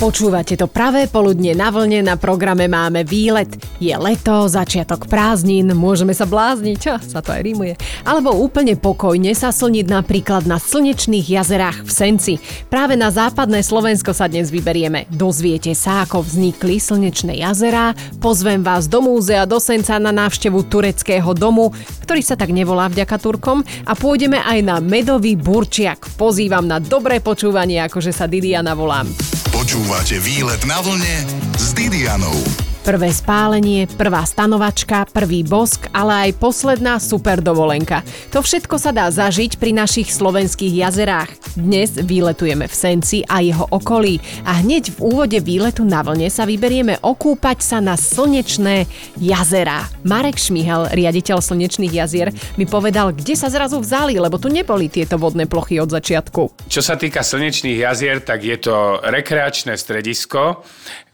Počúvate 0.00 0.56
to 0.56 0.64
pravé 0.64 1.12
poludne 1.12 1.52
na 1.52 1.68
vlne, 1.68 2.00
na 2.00 2.16
programe 2.16 2.64
máme 2.72 3.04
výlet. 3.04 3.52
Je 3.76 3.92
leto, 3.92 4.48
začiatok 4.48 5.04
prázdnin, 5.04 5.76
môžeme 5.76 6.16
sa 6.16 6.24
blázniť, 6.24 6.76
čo 6.80 6.96
sa 7.04 7.20
to 7.20 7.36
aj 7.36 7.44
rímuje. 7.44 7.76
Alebo 8.08 8.32
úplne 8.32 8.80
pokojne 8.80 9.36
sa 9.36 9.52
slniť 9.52 9.92
napríklad 9.92 10.48
na 10.48 10.56
slnečných 10.56 11.28
jazerách 11.28 11.84
v 11.84 11.90
Senci. 11.92 12.34
Práve 12.72 12.96
na 12.96 13.12
západné 13.12 13.60
Slovensko 13.60 14.16
sa 14.16 14.24
dnes 14.24 14.48
vyberieme. 14.48 15.04
Dozviete 15.12 15.76
sa, 15.76 16.08
ako 16.08 16.24
vznikli 16.24 16.80
slnečné 16.80 17.36
jazerá, 17.44 17.92
pozvem 18.24 18.64
vás 18.64 18.88
do 18.88 19.04
múzea 19.04 19.44
do 19.44 19.60
Senca 19.60 20.00
na 20.00 20.16
návštevu 20.16 20.64
tureckého 20.64 21.36
domu, 21.36 21.76
ktorý 22.08 22.24
sa 22.24 22.40
tak 22.40 22.56
nevolá 22.56 22.88
vďaka 22.88 23.20
Turkom 23.20 23.60
a 23.84 23.92
pôjdeme 23.92 24.40
aj 24.40 24.58
na 24.64 24.80
medový 24.80 25.36
burčiak. 25.36 26.16
Pozývam 26.16 26.64
na 26.64 26.80
dobré 26.80 27.20
počúvanie, 27.20 27.84
akože 27.84 28.16
sa 28.16 28.24
Didiana 28.24 28.72
volám. 28.72 29.39
Počúvate 29.60 30.16
výlet 30.24 30.64
na 30.64 30.80
vlne 30.80 31.20
s 31.60 31.76
Didianou. 31.76 32.69
Prvé 32.80 33.12
spálenie, 33.12 33.84
prvá 33.92 34.24
stanovačka, 34.24 35.04
prvý 35.12 35.44
bosk, 35.44 35.92
ale 35.92 36.32
aj 36.32 36.40
posledná 36.40 36.96
super 36.96 37.44
dovolenka. 37.44 38.00
To 38.32 38.40
všetko 38.40 38.80
sa 38.80 38.88
dá 38.88 39.04
zažiť 39.12 39.60
pri 39.60 39.76
našich 39.76 40.08
slovenských 40.08 40.80
jazerách. 40.80 41.28
Dnes 41.60 41.92
výletujeme 42.00 42.64
v 42.64 42.72
Senci 42.72 43.20
a 43.28 43.44
jeho 43.44 43.68
okolí 43.68 44.16
a 44.48 44.64
hneď 44.64 44.96
v 44.96 45.12
úvode 45.12 45.36
výletu 45.44 45.84
na 45.84 46.00
vlne 46.00 46.32
sa 46.32 46.48
vyberieme 46.48 46.96
okúpať 47.04 47.60
sa 47.60 47.84
na 47.84 48.00
slnečné 48.00 48.88
jazera. 49.20 49.84
Marek 50.00 50.40
Šmihal, 50.40 50.88
riaditeľ 50.96 51.44
slnečných 51.44 51.92
jazier, 51.92 52.32
mi 52.56 52.64
povedal, 52.64 53.12
kde 53.12 53.36
sa 53.36 53.52
zrazu 53.52 53.76
vzali, 53.76 54.16
lebo 54.16 54.40
tu 54.40 54.48
neboli 54.48 54.88
tieto 54.88 55.20
vodné 55.20 55.44
plochy 55.44 55.76
od 55.76 55.92
začiatku. 55.92 56.64
Čo 56.72 56.80
sa 56.80 56.96
týka 56.96 57.20
slnečných 57.20 57.84
jazier, 57.84 58.24
tak 58.24 58.40
je 58.40 58.56
to 58.56 59.04
rekreačné 59.04 59.76
stredisko, 59.76 60.64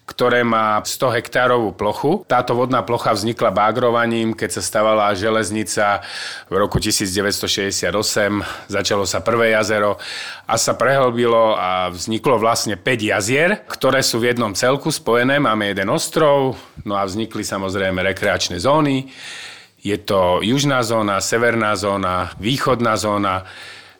ktoré 0.06 0.46
má 0.46 0.78
100 0.86 1.18
hektárovú 1.18 1.74
plochu. 1.74 2.22
Táto 2.30 2.54
vodná 2.54 2.86
plocha 2.86 3.10
vznikla 3.10 3.50
bágrovaním, 3.50 4.38
keď 4.38 4.56
sa 4.56 4.62
stavala 4.62 5.10
železnica 5.18 6.06
v 6.46 6.54
roku 6.62 6.78
1968. 6.78 7.90
Začalo 8.70 9.02
sa 9.02 9.18
prvé 9.18 9.58
jazero 9.58 9.98
a 10.46 10.54
sa 10.54 10.78
prehlbilo 10.78 11.58
a 11.58 11.90
vzniklo 11.90 12.38
vlastne 12.38 12.78
5 12.78 12.86
jazier, 13.02 13.66
ktoré 13.66 13.98
sú 14.06 14.22
v 14.22 14.30
jednom 14.30 14.54
celku 14.54 14.94
spojené. 14.94 15.42
Máme 15.42 15.74
jeden 15.74 15.90
ostrov, 15.90 16.54
no 16.86 16.94
a 16.94 17.02
vznikli 17.02 17.42
samozrejme 17.42 17.98
rekreačné 18.06 18.62
zóny. 18.62 19.10
Je 19.82 19.98
to 19.98 20.38
južná 20.38 20.86
zóna, 20.86 21.18
severná 21.18 21.74
zóna, 21.74 22.30
východná 22.38 22.94
zóna. 22.94 23.42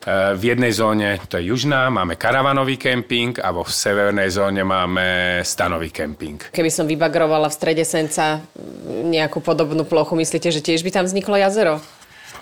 V 0.07 0.39
jednej 0.39 0.71
zóne, 0.71 1.19
to 1.27 1.35
je 1.35 1.51
južná, 1.51 1.91
máme 1.91 2.15
karavanový 2.15 2.79
kemping 2.79 3.43
a 3.43 3.51
vo 3.51 3.67
severnej 3.67 4.31
zóne 4.31 4.63
máme 4.63 5.39
stanový 5.43 5.91
kemping. 5.91 6.47
Keby 6.55 6.71
som 6.71 6.87
vybagrovala 6.87 7.51
v 7.51 7.57
strede 7.59 7.83
Senca 7.83 8.39
nejakú 8.87 9.43
podobnú 9.43 9.83
plochu, 9.83 10.15
myslíte, 10.15 10.47
že 10.47 10.63
tiež 10.63 10.87
by 10.87 10.95
tam 10.95 11.03
vzniklo 11.03 11.35
jazero? 11.35 11.83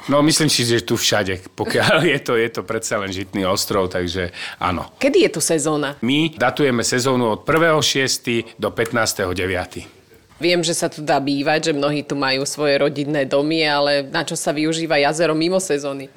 No 0.06 0.22
myslím 0.22 0.54
si, 0.54 0.62
že 0.62 0.86
tu 0.86 0.94
všade, 0.94 1.58
pokiaľ 1.58 2.06
je 2.06 2.20
to, 2.22 2.38
je 2.38 2.50
to 2.54 2.62
predsa 2.62 3.02
len 3.02 3.10
žitný 3.10 3.50
ostrov, 3.50 3.90
takže 3.90 4.30
áno. 4.62 4.94
Kedy 5.02 5.26
je 5.26 5.30
tu 5.34 5.42
sezóna? 5.42 5.98
My 6.06 6.30
datujeme 6.38 6.86
sezónu 6.86 7.34
od 7.34 7.42
1.6. 7.42 8.62
do 8.62 8.70
15.9. 8.70 10.05
Viem, 10.36 10.60
že 10.68 10.76
sa 10.76 10.92
tu 10.92 11.00
dá 11.00 11.16
bývať, 11.24 11.72
že 11.72 11.78
mnohí 11.78 12.04
tu 12.04 12.20
majú 12.20 12.44
svoje 12.44 12.76
rodinné 12.76 13.24
domy, 13.24 13.64
ale 13.64 14.04
na 14.04 14.28
čo 14.28 14.36
sa 14.36 14.52
využíva 14.52 15.00
jazero 15.00 15.32
mimo 15.32 15.64
sezóny? 15.64 16.12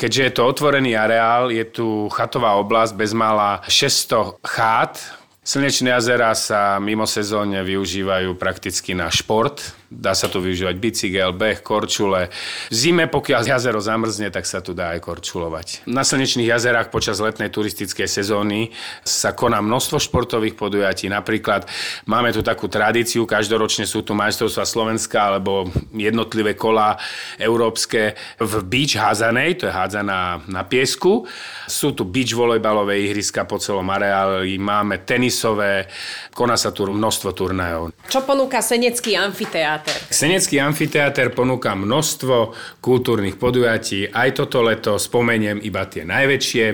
Keďže 0.00 0.22
je 0.24 0.32
to 0.32 0.42
otvorený 0.48 0.96
areál, 0.96 1.52
je 1.52 1.64
tu 1.68 2.08
chatová 2.08 2.56
oblasť 2.56 2.96
bezmála 2.96 3.60
600 3.68 4.40
chát. 4.40 4.96
Slnečné 5.44 5.92
jazera 5.92 6.32
sa 6.32 6.80
mimo 6.80 7.04
sezóne 7.04 7.60
využívajú 7.60 8.32
prakticky 8.40 8.96
na 8.96 9.12
šport, 9.12 9.60
Dá 9.90 10.14
sa 10.14 10.30
tu 10.30 10.38
využívať 10.38 10.76
bicykel, 10.78 11.34
beh, 11.34 11.66
korčule. 11.66 12.30
V 12.70 12.74
zime, 12.78 13.10
pokiaľ 13.10 13.42
jazero 13.42 13.82
zamrzne, 13.82 14.30
tak 14.30 14.46
sa 14.46 14.62
tu 14.62 14.70
dá 14.70 14.94
aj 14.94 15.02
korčulovať. 15.02 15.82
Na 15.90 16.06
slnečných 16.06 16.46
jazerách 16.46 16.94
počas 16.94 17.18
letnej 17.18 17.50
turistickej 17.50 18.06
sezóny 18.06 18.70
sa 19.02 19.34
koná 19.34 19.58
množstvo 19.58 19.98
športových 19.98 20.54
podujatí. 20.54 21.10
Napríklad 21.10 21.66
máme 22.06 22.30
tu 22.30 22.38
takú 22.38 22.70
tradíciu, 22.70 23.26
každoročne 23.26 23.82
sú 23.82 24.06
tu 24.06 24.14
majstrovstvá 24.14 24.62
Slovenska 24.62 25.26
alebo 25.26 25.66
jednotlivé 25.90 26.54
kola 26.54 26.94
európske 27.42 28.14
v 28.38 28.52
beach 28.62 28.94
házanej, 28.94 29.58
to 29.58 29.66
je 29.66 29.74
hádzaná 29.74 30.46
na 30.46 30.62
piesku. 30.70 31.26
Sú 31.66 31.98
tu 31.98 32.06
beach 32.06 32.30
volejbalové 32.30 33.10
ihriska 33.10 33.42
po 33.42 33.58
celom 33.58 33.90
areáli, 33.90 34.54
máme 34.54 35.02
tenisové, 35.02 35.90
koná 36.30 36.54
sa 36.54 36.70
tu 36.70 36.86
množstvo 36.86 37.34
turnajov. 37.34 37.90
Čo 38.06 38.22
ponúka 38.22 38.62
Senecký 38.62 39.18
amfiteátr? 39.18 39.79
Amfiteáter? 39.80 40.12
Senecký 40.12 40.56
amfiteáter 40.60 41.28
ponúka 41.32 41.72
množstvo 41.72 42.52
kultúrnych 42.84 43.40
podujatí. 43.40 44.12
Aj 44.12 44.28
toto 44.36 44.60
leto 44.60 45.00
spomeniem 45.00 45.60
iba 45.64 45.88
tie 45.88 46.04
najväčšie. 46.04 46.64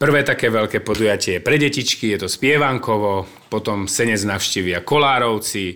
Prvé 0.00 0.24
také 0.24 0.48
veľké 0.48 0.80
podujatie 0.80 1.38
je 1.38 1.44
pre 1.44 1.60
detičky, 1.60 2.16
je 2.16 2.24
to 2.24 2.28
spievankovo, 2.30 3.28
potom 3.50 3.90
Senec 3.90 4.22
navštívia 4.22 4.86
Kolárovci, 4.86 5.74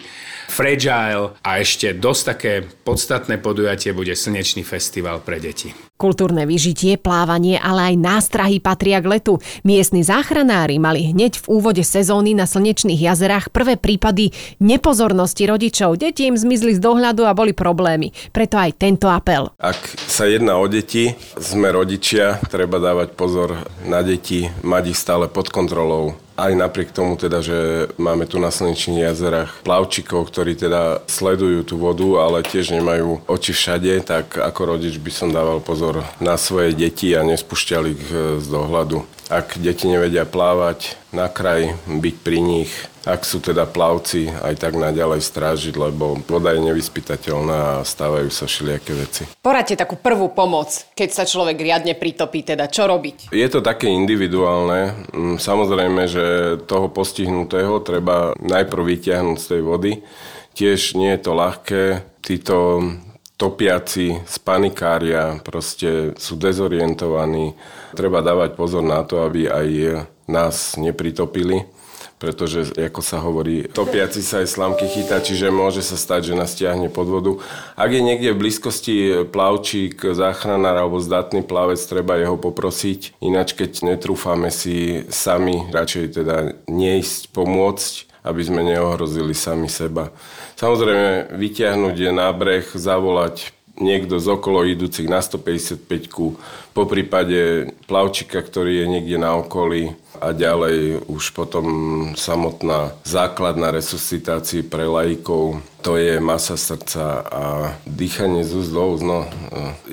Fragile 0.55 1.35
a 1.43 1.59
ešte 1.59 1.91
dosť 1.97 2.23
také 2.23 2.53
podstatné 2.63 3.43
podujatie 3.43 3.91
bude 3.91 4.15
Slnečný 4.15 4.63
festival 4.63 5.19
pre 5.25 5.43
deti. 5.43 5.75
Kultúrne 5.99 6.45
vyžitie, 6.45 6.95
plávanie, 7.01 7.59
ale 7.59 7.95
aj 7.95 8.03
nástrahy 8.03 8.59
patria 8.63 9.03
k 9.03 9.19
letu. 9.19 9.41
Miestni 9.67 10.05
záchranári 10.05 10.77
mali 10.79 11.11
hneď 11.11 11.43
v 11.43 11.47
úvode 11.59 11.83
sezóny 11.83 12.37
na 12.37 12.45
slnečných 12.45 12.99
jazerách 12.99 13.51
prvé 13.51 13.75
prípady 13.81 14.31
nepozornosti 14.61 15.43
rodičov. 15.49 15.99
Deti 15.99 16.29
im 16.29 16.37
zmizli 16.37 16.77
z 16.77 16.81
dohľadu 16.83 17.25
a 17.25 17.33
boli 17.33 17.57
problémy. 17.57 18.15
Preto 18.31 18.61
aj 18.61 18.79
tento 18.79 19.09
apel. 19.09 19.49
Ak 19.59 19.81
sa 20.07 20.29
jedná 20.29 20.61
o 20.61 20.67
deti, 20.69 21.15
sme 21.41 21.73
rodičia, 21.73 22.43
treba 22.47 22.79
dávať 22.79 23.15
pozor 23.17 23.65
na 23.87 24.05
deti, 24.05 24.51
mať 24.63 24.85
ich 24.93 24.99
stále 24.99 25.27
pod 25.31 25.49
kontrolou 25.51 26.24
aj 26.35 26.53
napriek 26.55 26.91
tomu 26.91 27.15
teda, 27.15 27.41
že 27.41 27.89
máme 27.95 28.27
tu 28.27 28.43
na 28.43 28.51
Slnečných 28.51 29.11
jazerách 29.11 29.63
plavčikov, 29.63 30.31
ktorí 30.31 30.59
teda 30.59 31.03
sledujú 31.07 31.63
tú 31.63 31.75
vodu, 31.79 32.27
ale 32.27 32.47
tiež 32.47 32.75
nemajú 32.75 33.23
oči 33.31 33.55
všade, 33.55 34.03
tak 34.03 34.39
ako 34.39 34.77
rodič 34.77 34.99
by 34.99 35.13
som 35.15 35.31
dával 35.31 35.63
pozor 35.63 36.03
na 36.19 36.35
svoje 36.35 36.75
deti 36.75 37.15
a 37.15 37.23
nespúšťal 37.23 37.83
ich 37.91 38.05
e, 38.11 38.43
z 38.43 38.47
dohľadu. 38.51 39.07
Ak 39.31 39.57
deti 39.57 39.89
nevedia 39.89 40.29
plávať, 40.29 40.99
na 41.15 41.31
kraj 41.31 41.79
byť 41.87 42.17
pri 42.21 42.39
nich, 42.43 42.73
ak 43.05 43.21
sú 43.29 43.45
teda 43.45 43.69
plavci, 43.69 44.33
aj 44.33 44.57
tak 44.57 44.81
naďalej 44.81 45.21
strážiť, 45.21 45.77
lebo 45.77 46.17
voda 46.25 46.57
je 46.57 46.65
nevyspytateľná 46.65 47.81
a 47.81 47.87
stávajú 47.87 48.33
sa 48.33 48.49
všelijaké 48.49 48.93
veci. 48.97 49.23
Poradte 49.45 49.77
takú 49.77 50.01
prvú 50.01 50.33
pomoc, 50.33 50.73
keď 50.97 51.09
sa 51.13 51.25
človek 51.29 51.61
riadne 51.61 51.93
pritopí, 51.93 52.41
teda 52.41 52.73
čo 52.73 52.89
robiť? 52.89 53.29
Je 53.29 53.49
to 53.53 53.61
také 53.61 53.93
individuálne. 53.93 54.97
Mm, 55.13 55.37
samozrejme, 55.37 56.03
že 56.09 56.25
toho 56.65 56.89
postihnutého 56.89 57.85
treba 57.85 58.33
najprv 58.41 58.83
vyťahnuť 58.97 59.37
z 59.37 59.47
tej 59.53 59.63
vody. 59.63 59.93
Tiež 60.57 60.97
nie 60.97 61.13
je 61.13 61.21
to 61.21 61.33
ľahké. 61.37 61.85
Títo 62.25 62.81
topiaci 63.37 64.17
z 64.25 64.37
panikária 64.41 65.43
proste 65.45 66.17
sú 66.17 66.41
dezorientovaní. 66.41 67.53
Treba 67.93 68.25
dávať 68.25 68.57
pozor 68.57 68.81
na 68.81 69.05
to, 69.05 69.27
aby 69.27 69.51
aj 69.51 69.69
nás 70.25 70.81
nepritopili 70.81 71.74
pretože, 72.25 72.73
ako 72.73 73.05
sa 73.05 73.21
hovorí, 73.21 73.69
topiaci 73.69 74.25
sa 74.25 74.41
aj 74.41 74.49
slamky 74.49 74.89
chytá, 74.89 75.21
čiže 75.21 75.53
môže 75.53 75.85
sa 75.85 76.01
stať, 76.01 76.33
že 76.33 76.39
nás 76.41 76.57
stiahne 76.57 76.89
pod 76.89 77.13
vodu. 77.13 77.37
Ak 77.77 77.93
je 77.93 78.01
niekde 78.01 78.33
v 78.33 78.41
blízkosti 78.49 79.29
plavčík, 79.29 80.01
záchranár 80.01 80.81
alebo 80.81 81.05
zdatný 81.05 81.45
plavec, 81.45 81.77
treba 81.85 82.17
jeho 82.17 82.41
poprosiť. 82.41 83.21
Ináč, 83.21 83.53
keď 83.53 83.85
netrúfame 83.85 84.49
si 84.49 85.05
sami, 85.13 85.69
radšej 85.69 86.05
teda 86.17 86.57
neísť 86.65 87.29
pomôcť, 87.37 87.93
aby 88.25 88.41
sme 88.41 88.65
neohrozili 88.65 89.37
sami 89.37 89.69
seba. 89.69 90.09
Samozrejme, 90.57 91.37
vyťahnuť 91.37 91.97
je 92.01 92.11
na 92.17 92.33
breh, 92.33 92.65
zavolať 92.73 93.53
niekto 93.77 94.23
z 94.23 94.27
okolo 94.33 94.65
idúcich 94.65 95.11
na 95.11 95.21
155 95.21 95.85
po 96.73 96.83
prípade 96.87 97.75
plavčika, 97.91 98.41
ktorý 98.41 98.81
je 98.81 98.87
niekde 98.87 99.17
na 99.19 99.35
okolí 99.37 99.99
a 100.25 100.33
ďalej 100.33 101.05
už 101.05 101.37
potom 101.37 101.67
samotná 102.17 102.97
základná 103.05 103.69
resuscitácia 103.69 104.65
pre 104.65 104.89
lajkov 104.89 105.61
to 105.85 106.01
je 106.01 106.17
masa 106.17 106.57
srdca 106.57 107.21
a 107.29 107.45
dýchanie 107.85 108.41
z 108.41 108.57
úst 108.57 108.73
do 108.73 108.97
úst. 108.97 109.05
No, 109.05 109.29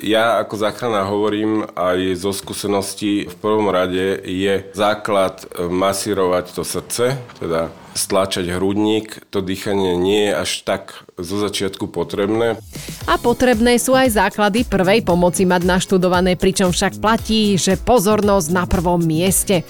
ja 0.00 0.40
ako 0.40 0.56
záchrana 0.56 1.04
hovorím 1.04 1.68
aj 1.76 2.16
zo 2.16 2.32
skúseností, 2.32 3.28
v 3.28 3.36
prvom 3.36 3.68
rade 3.68 4.24
je 4.24 4.72
základ 4.72 5.44
masírovať 5.60 6.56
to 6.56 6.64
srdce, 6.64 7.20
teda 7.36 7.68
stláčať 7.92 8.48
hrudník, 8.56 9.20
to 9.28 9.44
dýchanie 9.44 10.00
nie 10.00 10.32
je 10.32 10.32
až 10.32 10.50
tak 10.64 11.04
zo 11.20 11.36
začiatku 11.36 11.92
potrebné. 11.92 12.56
A 13.04 13.20
potrebné 13.20 13.76
sú 13.76 13.92
aj 13.92 14.16
základy 14.16 14.64
prvej 14.64 15.04
pomoci 15.04 15.44
mať 15.44 15.68
naštudované, 15.68 16.40
pričom 16.40 16.72
však 16.72 17.04
platí, 17.04 17.60
že 17.60 17.76
pozornosť 17.76 18.48
na 18.48 18.64
prvom 18.64 18.96
mieste. 18.96 19.60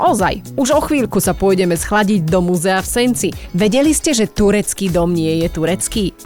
Ozaj, 0.00 0.56
už 0.56 0.68
o 0.72 0.80
chvíľku 0.80 1.20
sa 1.20 1.36
pôjdeme 1.36 1.76
schladiť 1.76 2.24
do 2.24 2.40
múzea 2.40 2.80
v 2.80 2.88
Senci. 2.88 3.28
Vedeli 3.52 3.92
ste, 3.92 4.16
že 4.16 4.32
turecký 4.32 4.88
dom 4.88 5.12
nie 5.12 5.44
je 5.44 5.48
turecký? 5.52 5.69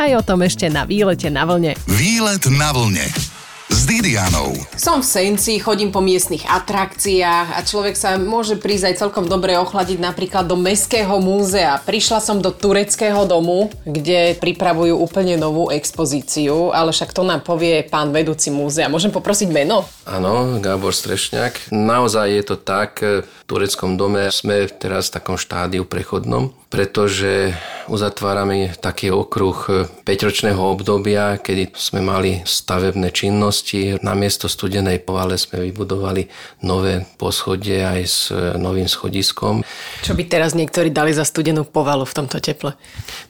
Aj 0.01 0.09
o 0.17 0.23
tom 0.25 0.41
ešte 0.41 0.73
na 0.73 0.89
výlete 0.89 1.29
na 1.29 1.45
vlne. 1.45 1.77
Výlet 1.85 2.49
na 2.49 2.73
vlne 2.73 3.35
s 3.75 3.91
Didianou. 3.91 4.55
Som 4.77 5.03
v 5.03 5.09
Senci, 5.09 5.57
chodím 5.59 5.91
po 5.91 5.99
miestnych 5.99 6.47
atrakciách 6.47 7.57
a 7.57 7.61
človek 7.65 7.97
sa 7.97 8.15
môže 8.21 8.61
prísť 8.61 8.93
aj 8.93 8.99
celkom 9.03 9.27
dobre 9.27 9.57
ochladiť 9.57 9.99
napríklad 9.99 10.47
do 10.47 10.55
Mestského 10.55 11.19
múzea. 11.19 11.83
Prišla 11.83 12.23
som 12.23 12.39
do 12.39 12.53
tureckého 12.55 13.27
domu, 13.27 13.73
kde 13.83 14.37
pripravujú 14.39 14.95
úplne 14.95 15.35
novú 15.41 15.75
expozíciu, 15.75 16.71
ale 16.71 16.95
však 16.95 17.11
to 17.17 17.27
nám 17.27 17.43
povie 17.43 17.83
pán 17.89 18.13
vedúci 18.15 18.53
múzea. 18.53 18.93
Môžem 18.93 19.11
poprosiť 19.11 19.51
meno? 19.51 19.89
Áno, 20.07 20.61
Gábor 20.63 20.93
Strešňák. 20.95 21.75
Naozaj 21.75 22.27
je 22.31 22.45
to 22.45 22.57
tak, 22.61 23.01
v 23.03 23.25
tureckom 23.49 23.97
dome 23.99 24.29
sme 24.31 24.69
teraz 24.69 25.09
v 25.11 25.21
takom 25.21 25.37
štádiu 25.41 25.89
prechodnom 25.89 26.53
pretože 26.75 27.55
uzatvárame 27.87 28.75
taký 28.75 29.15
okruh 29.15 29.87
5-ročného 30.03 30.59
obdobia, 30.59 31.39
kedy 31.39 31.71
sme 31.79 32.03
mali 32.03 32.43
stavebné 32.43 33.15
činnosti. 33.15 33.95
Namiesto 34.03 34.51
studenej 34.51 34.99
povale 35.07 35.39
sme 35.39 35.71
vybudovali 35.71 36.27
nové 36.67 37.07
poschodie 37.15 37.87
aj 37.87 38.01
s 38.03 38.35
novým 38.59 38.91
schodiskom. 38.91 39.63
Čo 40.03 40.19
by 40.19 40.27
teraz 40.27 40.59
niektorí 40.59 40.91
dali 40.91 41.15
za 41.15 41.23
studenú 41.23 41.63
povalu 41.63 42.03
v 42.03 42.17
tomto 42.19 42.43
teple? 42.43 42.75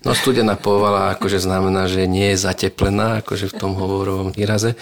No 0.09 0.17
studená 0.17 0.57
povala 0.57 1.13
akože 1.13 1.45
znamená, 1.45 1.85
že 1.85 2.09
nie 2.09 2.33
je 2.33 2.49
zateplená, 2.49 3.21
akože 3.21 3.53
v 3.53 3.59
tom 3.61 3.77
hovorovom 3.77 4.33
výraze. 4.33 4.73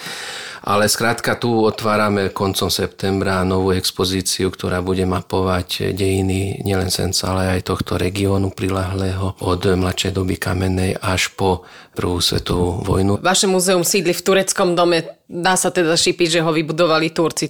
Ale 0.63 0.87
skrátka 0.87 1.35
tu 1.35 1.51
otvárame 1.59 2.31
koncom 2.31 2.71
septembra 2.71 3.43
novú 3.43 3.75
expozíciu, 3.75 4.47
ktorá 4.47 4.79
bude 4.79 5.03
mapovať 5.03 5.91
dejiny 5.91 6.63
nielen 6.63 6.87
Senca, 6.87 7.35
ale 7.35 7.59
aj 7.59 7.67
tohto 7.67 7.99
regiónu 7.99 8.52
prilahlého 8.53 9.35
od 9.41 9.61
mladšej 9.65 10.13
doby 10.15 10.37
kamennej 10.37 10.95
až 11.01 11.33
po 11.33 11.65
prvú 11.97 12.21
svetovú 12.21 12.85
vojnu. 12.85 13.19
Vaše 13.19 13.49
múzeum 13.49 13.81
sídli 13.81 14.13
v 14.13 14.21
tureckom 14.21 14.77
dome. 14.77 15.19
Dá 15.25 15.57
sa 15.57 15.73
teda 15.73 15.97
šípiť, 15.97 16.39
že 16.39 16.43
ho 16.45 16.53
vybudovali 16.53 17.09
Turci? 17.11 17.49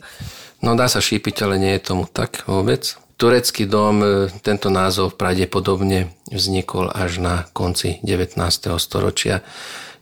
No 0.64 0.80
dá 0.80 0.88
sa 0.88 1.04
šípiť, 1.04 1.44
ale 1.44 1.60
nie 1.60 1.76
je 1.76 1.84
tomu 1.84 2.08
tak 2.08 2.48
vôbec. 2.48 2.96
Turecký 3.20 3.70
dom, 3.70 4.02
tento 4.42 4.74
názov 4.74 5.20
pravdepodobne 5.20 6.10
vznikol 6.34 6.90
až 6.90 7.22
na 7.22 7.46
konci 7.54 8.02
19. 8.02 8.40
storočia 8.82 9.46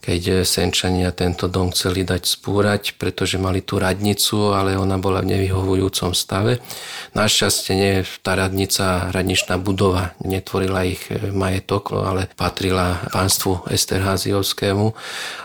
keď 0.01 0.41
Senčania 0.41 1.13
tento 1.13 1.45
dom 1.45 1.69
chceli 1.69 2.01
dať 2.01 2.25
spúrať, 2.25 2.97
pretože 2.97 3.37
mali 3.37 3.61
tú 3.61 3.77
radnicu, 3.77 4.49
ale 4.51 4.73
ona 4.73 4.97
bola 4.97 5.21
v 5.21 5.37
nevyhovujúcom 5.37 6.17
stave. 6.17 6.57
Našťastie 7.13 7.73
nie 7.77 7.93
tá 8.25 8.33
radnica, 8.33 9.13
radničná 9.13 9.61
budova 9.61 10.17
netvorila 10.25 10.89
ich 10.89 11.05
majetok, 11.29 11.93
ale 11.93 12.33
patrila 12.33 13.05
pánstvu 13.13 13.69
Esterháziovskému 13.69 14.97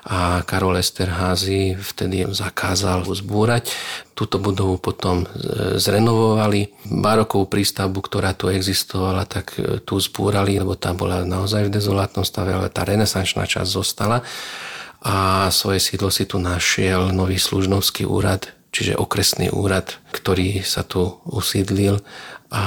a 0.08 0.41
Karol 0.49 0.81
Esterházy 0.81 1.76
vtedy 1.76 2.25
zakázal 2.32 3.05
zbúrať. 3.05 3.69
Túto 4.17 4.41
budovu 4.41 4.81
potom 4.81 5.29
zrenovovali. 5.76 6.73
Barokovú 6.88 7.53
prístavbu, 7.53 8.00
ktorá 8.00 8.32
tu 8.32 8.49
existovala, 8.49 9.29
tak 9.29 9.53
tu 9.85 10.00
zbúrali, 10.00 10.56
lebo 10.56 10.73
tá 10.73 10.97
bola 10.97 11.20
naozaj 11.20 11.69
v 11.69 11.75
dezolátnom 11.76 12.25
stave, 12.25 12.56
ale 12.56 12.73
tá 12.73 12.88
renesančná 12.88 13.44
časť 13.44 13.69
zostala 13.69 14.25
a 15.06 15.46
svoje 15.54 15.78
sídlo 15.78 16.10
si 16.10 16.26
tu 16.26 16.43
našiel 16.43 17.14
nový 17.14 17.38
služnovský 17.38 18.08
úrad, 18.08 18.50
čiže 18.75 18.98
okresný 18.98 19.54
úrad, 19.54 19.94
ktorý 20.10 20.66
sa 20.66 20.82
tu 20.82 21.22
usídlil 21.28 22.02
a 22.50 22.62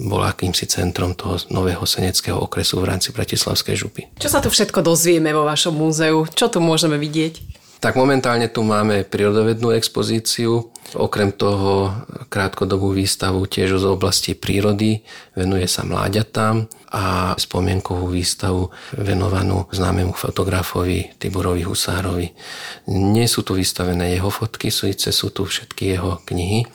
bol 0.00 0.22
akýmsi 0.24 0.64
centrom 0.70 1.12
toho 1.12 1.36
nového 1.52 1.82
seneckého 1.84 2.38
okresu 2.38 2.80
v 2.80 2.88
rámci 2.88 3.12
Bratislavskej 3.12 3.76
župy. 3.76 4.02
Čo 4.16 4.30
sa 4.32 4.40
tu 4.40 4.48
všetko 4.48 4.80
dozvieme 4.80 5.34
vo 5.36 5.44
vašom 5.44 5.76
múzeu? 5.76 6.24
Čo 6.32 6.48
tu 6.48 6.58
môžeme 6.62 6.96
vidieť? 6.96 7.59
Tak 7.80 7.96
momentálne 7.96 8.52
tu 8.52 8.60
máme 8.60 9.08
prírodovednú 9.08 9.72
expozíciu, 9.72 10.68
okrem 11.00 11.32
toho 11.32 11.88
krátkodobú 12.28 12.92
výstavu 12.92 13.48
tiež 13.48 13.80
z 13.80 13.88
oblasti 13.88 14.36
prírody, 14.36 15.00
venuje 15.32 15.64
sa 15.64 15.88
mláďatám 15.88 16.68
a 16.92 17.32
spomienkovú 17.40 18.12
výstavu 18.12 18.68
venovanú 19.00 19.64
známemu 19.72 20.12
fotografovi 20.12 21.16
Tiborovi 21.16 21.64
Husárovi. 21.64 22.28
Nie 22.92 23.24
sú 23.24 23.48
tu 23.48 23.56
vystavené 23.56 24.12
jeho 24.12 24.28
fotky, 24.28 24.68
síce 24.68 25.08
sú 25.08 25.32
tu 25.32 25.48
všetky 25.48 25.96
jeho 25.96 26.20
knihy, 26.28 26.68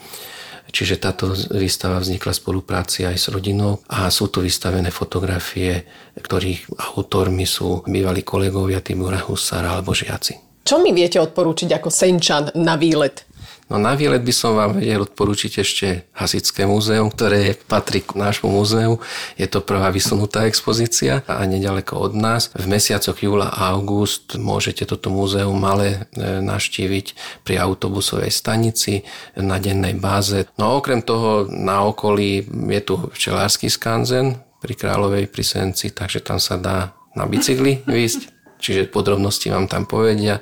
Čiže 0.75 0.99
táto 0.99 1.31
výstava 1.55 2.03
vznikla 2.03 2.35
v 2.35 2.41
spolupráci 2.41 3.07
aj 3.07 3.15
s 3.15 3.31
rodinou 3.31 3.79
a 3.87 4.11
sú 4.11 4.27
tu 4.27 4.43
vystavené 4.43 4.91
fotografie, 4.91 5.87
ktorých 6.19 6.67
autormi 6.99 7.47
sú 7.47 7.79
bývalí 7.87 8.27
kolegovia 8.27 8.83
Tibora 8.83 9.23
Husára 9.23 9.71
alebo 9.71 9.95
žiaci. 9.95 10.44
Čo 10.65 10.81
mi 10.81 10.89
viete 10.97 11.21
odporúčiť 11.21 11.77
ako 11.77 11.93
Senčan 11.93 12.49
na 12.57 12.73
výlet? 12.73 13.21
No 13.69 13.77
na 13.77 13.93
výlet 13.93 14.25
by 14.25 14.33
som 14.33 14.57
vám 14.57 14.81
vedel 14.81 15.05
odporúčiť 15.05 15.53
ešte 15.61 15.87
Hasické 16.13 16.65
múzeum, 16.65 17.13
ktoré 17.13 17.53
patrí 17.69 18.01
k 18.01 18.17
nášmu 18.17 18.49
múzeu. 18.49 18.97
Je 19.37 19.45
to 19.45 19.61
prvá 19.61 19.93
vysunutá 19.93 20.49
expozícia 20.49 21.21
a 21.29 21.45
nedaleko 21.45 21.97
od 22.09 22.13
nás. 22.17 22.49
V 22.57 22.65
mesiacoch 22.65 23.17
júla 23.21 23.53
a 23.53 23.77
august 23.77 24.41
môžete 24.41 24.89
toto 24.89 25.13
múzeum 25.13 25.53
malé 25.53 26.09
e, 26.13 26.41
naštíviť 26.41 27.13
pri 27.45 27.61
autobusovej 27.61 28.33
stanici 28.33 29.05
na 29.37 29.61
dennej 29.61 29.97
báze. 29.97 30.49
No 30.57 30.81
okrem 30.81 31.05
toho 31.05 31.45
na 31.45 31.85
okolí 31.85 32.45
je 32.45 32.81
tu 32.81 33.01
včelársky 33.13 33.69
skanzen 33.69 34.41
pri 34.61 34.73
Kráľovej 34.77 35.29
pri 35.29 35.45
takže 35.93 36.25
tam 36.25 36.41
sa 36.41 36.57
dá 36.57 36.93
na 37.17 37.29
bicykli 37.29 37.85
výjsť 37.85 38.34
čiže 38.65 38.89
podrobnosti 38.89 39.45
vám 39.53 39.69
tam 39.69 39.85
povedia, 39.85 40.41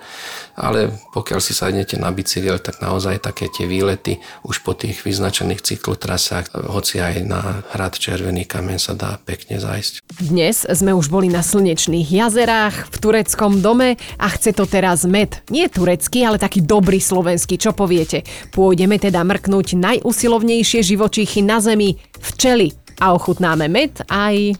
ale 0.55 0.95
pokiaľ 1.11 1.39
si 1.43 1.51
sadnete 1.51 1.99
na 1.99 2.15
bicykel, 2.15 2.63
tak 2.63 2.79
naozaj 2.79 3.19
také 3.19 3.51
tie 3.51 3.67
výlety 3.67 4.23
už 4.47 4.63
po 4.63 4.71
tých 4.71 5.03
vyznačených 5.03 5.59
cyklotrasách, 5.59 6.55
hoci 6.71 7.03
aj 7.03 7.15
na 7.27 7.65
hrad 7.75 7.99
Červený 7.99 8.47
kamen 8.47 8.79
sa 8.79 8.95
dá 8.95 9.19
pekne 9.19 9.59
zajsť. 9.59 10.07
Dnes 10.23 10.63
sme 10.63 10.95
už 10.95 11.11
boli 11.11 11.27
na 11.27 11.43
slnečných 11.43 12.07
jazerách 12.07 12.87
v 12.87 12.95
tureckom 13.03 13.59
dome 13.59 13.99
a 14.15 14.27
chce 14.31 14.55
to 14.55 14.63
teraz 14.63 15.03
med. 15.03 15.43
Nie 15.51 15.67
turecký, 15.67 16.23
ale 16.23 16.39
taký 16.39 16.63
dobrý 16.63 17.03
slovenský, 17.03 17.59
čo 17.59 17.75
poviete. 17.75 18.23
Pôjdeme 18.55 19.01
teda 19.01 19.25
mrknúť 19.25 19.75
najusilovnejšie 19.75 20.79
živočíchy 20.85 21.43
na 21.43 21.59
zemi, 21.59 21.99
včely 22.21 22.71
a 23.01 23.11
ochutnáme 23.11 23.65
med 23.67 24.05
aj 24.07 24.53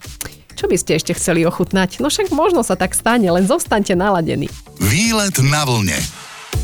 čo 0.53 0.65
by 0.69 0.77
ste 0.79 0.97
ešte 0.97 1.13
chceli 1.17 1.43
ochutnať? 1.43 1.99
No 1.99 2.07
však 2.09 2.33
možno 2.33 2.61
sa 2.61 2.77
tak 2.77 2.93
stane, 2.93 3.27
len 3.27 3.45
zostaňte 3.45 3.97
naladení. 3.97 4.47
Výlet 4.79 5.37
na 5.43 5.65
vlne 5.65 5.97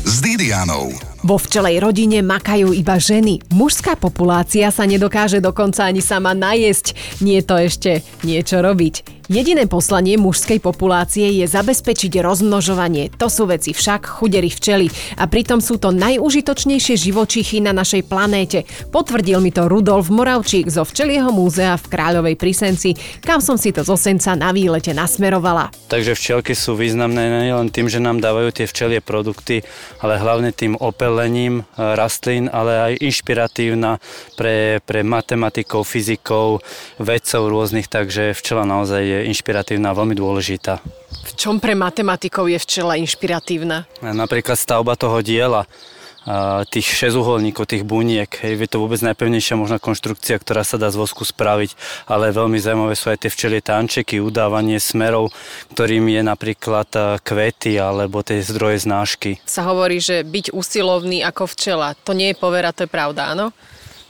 s 0.04 0.24
Didianou. 0.24 0.96
Vo 1.20 1.36
včelej 1.36 1.84
rodine 1.84 2.24
makajú 2.24 2.72
iba 2.72 2.96
ženy. 2.96 3.44
Mužská 3.52 4.00
populácia 4.00 4.72
sa 4.72 4.88
nedokáže 4.88 5.44
dokonca 5.44 5.84
ani 5.84 6.00
sama 6.00 6.32
najesť. 6.32 6.96
Nie 7.20 7.44
to 7.44 7.60
ešte 7.60 8.00
niečo 8.24 8.64
robiť. 8.64 9.19
Jediné 9.30 9.70
poslanie 9.70 10.18
mužskej 10.18 10.58
populácie 10.58 11.30
je 11.38 11.46
zabezpečiť 11.46 12.18
rozmnožovanie. 12.18 13.14
To 13.14 13.30
sú 13.30 13.46
veci 13.46 13.70
však 13.70 14.18
chudery 14.18 14.50
včely 14.50 14.90
a 15.22 15.30
pritom 15.30 15.62
sú 15.62 15.78
to 15.78 15.94
najúžitočnejšie 15.94 16.98
živočíchy 16.98 17.62
na 17.62 17.70
našej 17.70 18.10
planéte. 18.10 18.66
Potvrdil 18.90 19.38
mi 19.38 19.54
to 19.54 19.70
Rudolf 19.70 20.10
Moravčík 20.10 20.66
zo 20.66 20.82
Včelieho 20.82 21.30
múzea 21.30 21.78
v 21.78 21.86
Kráľovej 21.94 22.34
Prisenci, 22.42 22.90
kam 23.22 23.38
som 23.38 23.54
si 23.54 23.70
to 23.70 23.86
zo 23.86 23.94
Senca 23.94 24.34
na 24.34 24.50
výlete 24.50 24.90
nasmerovala. 24.90 25.70
Takže 25.86 26.18
včelky 26.18 26.58
sú 26.58 26.74
významné 26.74 27.30
nielen 27.46 27.70
tým, 27.70 27.86
že 27.86 28.02
nám 28.02 28.18
dávajú 28.18 28.50
tie 28.50 28.66
včelie 28.66 28.98
produkty, 28.98 29.62
ale 30.02 30.18
hlavne 30.18 30.50
tým 30.50 30.74
opelením 30.74 31.62
e, 31.62 31.78
rastlín, 31.78 32.50
ale 32.50 32.82
aj 32.82 32.92
inšpiratívna 32.98 34.02
pre, 34.34 34.82
pre 34.82 35.06
matematikov, 35.06 35.86
fyzikov, 35.86 36.66
vedcov 36.98 37.46
rôznych, 37.46 37.86
takže 37.86 38.34
včela 38.34 38.66
naozaj 38.66 39.02
je 39.06 39.19
inšpiratívna 39.28 39.92
a 39.92 39.98
veľmi 39.98 40.16
dôležitá. 40.16 40.80
V 41.10 41.32
čom 41.36 41.60
pre 41.60 41.76
matematikov 41.76 42.48
je 42.48 42.56
včela 42.56 42.96
inšpiratívna? 42.96 43.84
Napríklad 44.00 44.56
stavba 44.56 44.96
toho 44.96 45.20
diela 45.20 45.68
tých 46.68 46.84
šesťuholníkov, 46.84 47.64
tých 47.64 47.80
buniek. 47.80 48.28
Hej, 48.28 48.60
je 48.60 48.68
to 48.68 48.84
vôbec 48.84 49.00
najpevnejšia 49.00 49.56
možná 49.56 49.80
konštrukcia, 49.80 50.36
ktorá 50.36 50.68
sa 50.68 50.76
dá 50.76 50.92
z 50.92 51.00
vosku 51.00 51.24
spraviť, 51.24 51.72
ale 52.04 52.28
veľmi 52.28 52.60
zaujímavé 52.60 52.92
sú 52.92 53.08
aj 53.08 53.24
tie 53.24 53.32
včelie 53.32 53.64
tančeky, 53.64 54.20
udávanie 54.20 54.76
smerov, 54.76 55.32
ktorým 55.72 56.12
je 56.12 56.20
napríklad 56.20 56.92
kvety 57.24 57.80
alebo 57.80 58.20
tie 58.20 58.44
zdroje 58.44 58.84
znášky. 58.84 59.40
Sa 59.48 59.64
hovorí, 59.64 59.96
že 59.96 60.20
byť 60.20 60.52
usilovný 60.52 61.24
ako 61.24 61.48
včela, 61.56 61.96
to 61.96 62.12
nie 62.12 62.30
je 62.30 62.36
povera, 62.36 62.76
to 62.76 62.84
je 62.84 62.92
pravda, 62.92 63.32
áno? 63.32 63.56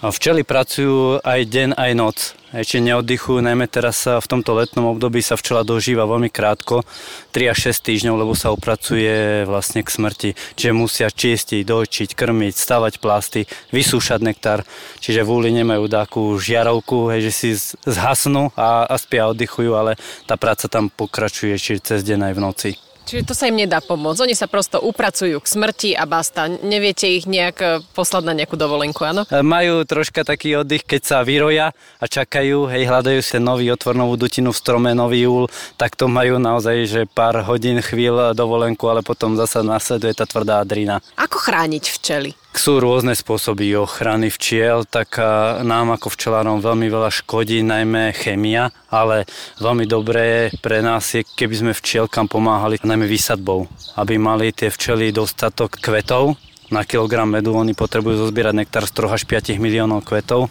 Včely 0.01 0.49
pracujú 0.49 1.21
aj 1.21 1.45
deň, 1.45 1.77
aj 1.77 1.93
noc. 1.93 2.33
Ešte 2.57 2.81
neoddychujú, 2.81 3.45
najmä 3.45 3.69
teraz 3.69 4.09
sa 4.09 4.17
v 4.17 4.33
tomto 4.33 4.57
letnom 4.57 4.97
období 4.97 5.21
sa 5.21 5.37
včela 5.37 5.61
dožíva 5.61 6.09
veľmi 6.09 6.33
krátko, 6.33 6.89
3 7.37 7.53
až 7.53 7.77
6 7.77 7.85
týždňov, 7.85 8.17
lebo 8.17 8.33
sa 8.33 8.49
opracuje 8.49 9.45
vlastne 9.45 9.85
k 9.85 9.93
smrti. 9.93 10.31
Čiže 10.57 10.73
musia 10.73 11.13
čistiť, 11.13 11.69
dojčiť, 11.69 12.17
krmiť, 12.17 12.55
stavať 12.57 12.97
plasty, 12.97 13.45
vysúšať 13.77 14.25
nektár. 14.25 14.65
Čiže 15.05 15.21
v 15.21 15.29
úli 15.37 15.53
nemajú 15.53 15.85
takú 15.93 16.33
žiarovku, 16.41 17.13
hej, 17.13 17.29
že 17.29 17.33
si 17.37 17.49
zhasnú 17.85 18.57
a, 18.57 18.89
a 18.89 18.97
spia 18.97 19.29
oddychujú, 19.29 19.77
ale 19.77 20.01
tá 20.25 20.41
práca 20.41 20.65
tam 20.65 20.89
pokračuje, 20.89 21.61
čiže 21.61 21.85
cez 21.85 22.01
deň 22.09 22.33
aj 22.33 22.35
v 22.35 22.41
noci. 22.41 22.90
Čiže 23.07 23.27
to 23.27 23.35
sa 23.35 23.51
im 23.51 23.59
nedá 23.59 23.83
pomôcť. 23.83 24.23
Oni 24.25 24.37
sa 24.37 24.47
prosto 24.47 24.81
upracujú 24.81 25.41
k 25.43 25.47
smrti 25.47 25.91
a 25.95 26.05
basta. 26.09 26.49
Neviete 26.49 27.11
ich 27.11 27.29
nejak 27.29 27.57
e, 27.61 27.69
poslať 27.93 28.23
na 28.27 28.35
nejakú 28.37 28.55
dovolenku, 28.55 29.03
áno? 29.05 29.29
E, 29.29 29.43
majú 29.45 29.83
troška 29.85 30.25
taký 30.25 30.61
oddych, 30.61 30.87
keď 30.87 31.03
sa 31.05 31.17
vyroja 31.21 31.77
a 31.99 32.05
čakajú, 32.09 32.71
hej, 32.71 32.89
hľadajú 32.89 33.21
si 33.21 33.37
nový 33.43 33.69
otvor, 33.71 33.99
novú 33.99 34.17
dutinu 34.17 34.55
v 34.55 34.61
strome, 34.61 34.91
nový 34.97 35.29
úl, 35.29 35.45
tak 35.77 35.95
to 35.95 36.09
majú 36.09 36.41
naozaj, 36.41 36.77
že 36.89 37.01
pár 37.05 37.45
hodín, 37.45 37.83
chvíľ 37.85 38.33
dovolenku, 38.33 38.89
ale 38.89 39.05
potom 39.05 39.37
zasa 39.37 39.61
nasleduje 39.61 40.17
tá 40.17 40.25
tvrdá 40.25 40.63
drina. 40.65 41.05
Ako 41.21 41.37
chrániť 41.37 41.85
včely? 41.91 42.40
Sú 42.51 42.83
rôzne 42.83 43.15
spôsoby 43.15 43.73
ochrany 43.79 44.27
včiel, 44.27 44.83
tak 44.83 45.17
nám 45.63 45.95
ako 45.95 46.11
včelárom 46.11 46.59
veľmi 46.59 46.91
veľa 46.91 47.09
škodí, 47.09 47.63
najmä 47.63 48.11
chemia, 48.11 48.75
ale 48.91 49.25
veľmi 49.63 49.87
dobré 49.87 50.51
pre 50.59 50.83
nás 50.83 51.15
je, 51.15 51.23
keby 51.23 51.55
sme 51.55 51.73
včielkam 51.73 52.27
pomáhali 52.27 52.83
najmä 52.83 53.07
výsadbou, 53.07 53.71
aby 53.97 54.19
mali 54.19 54.51
tie 54.51 54.67
včely 54.67 55.15
dostatok 55.15 55.79
kvetov, 55.79 56.37
na 56.71 56.87
kilogram 56.87 57.27
medu 57.27 57.55
oni 57.55 57.75
potrebujú 57.75 58.31
zozbierať 58.31 58.55
nektar 58.55 58.87
z 58.87 58.95
3 58.95 59.17
až 59.19 59.23
5 59.27 59.59
miliónov 59.59 60.07
kvetov. 60.07 60.47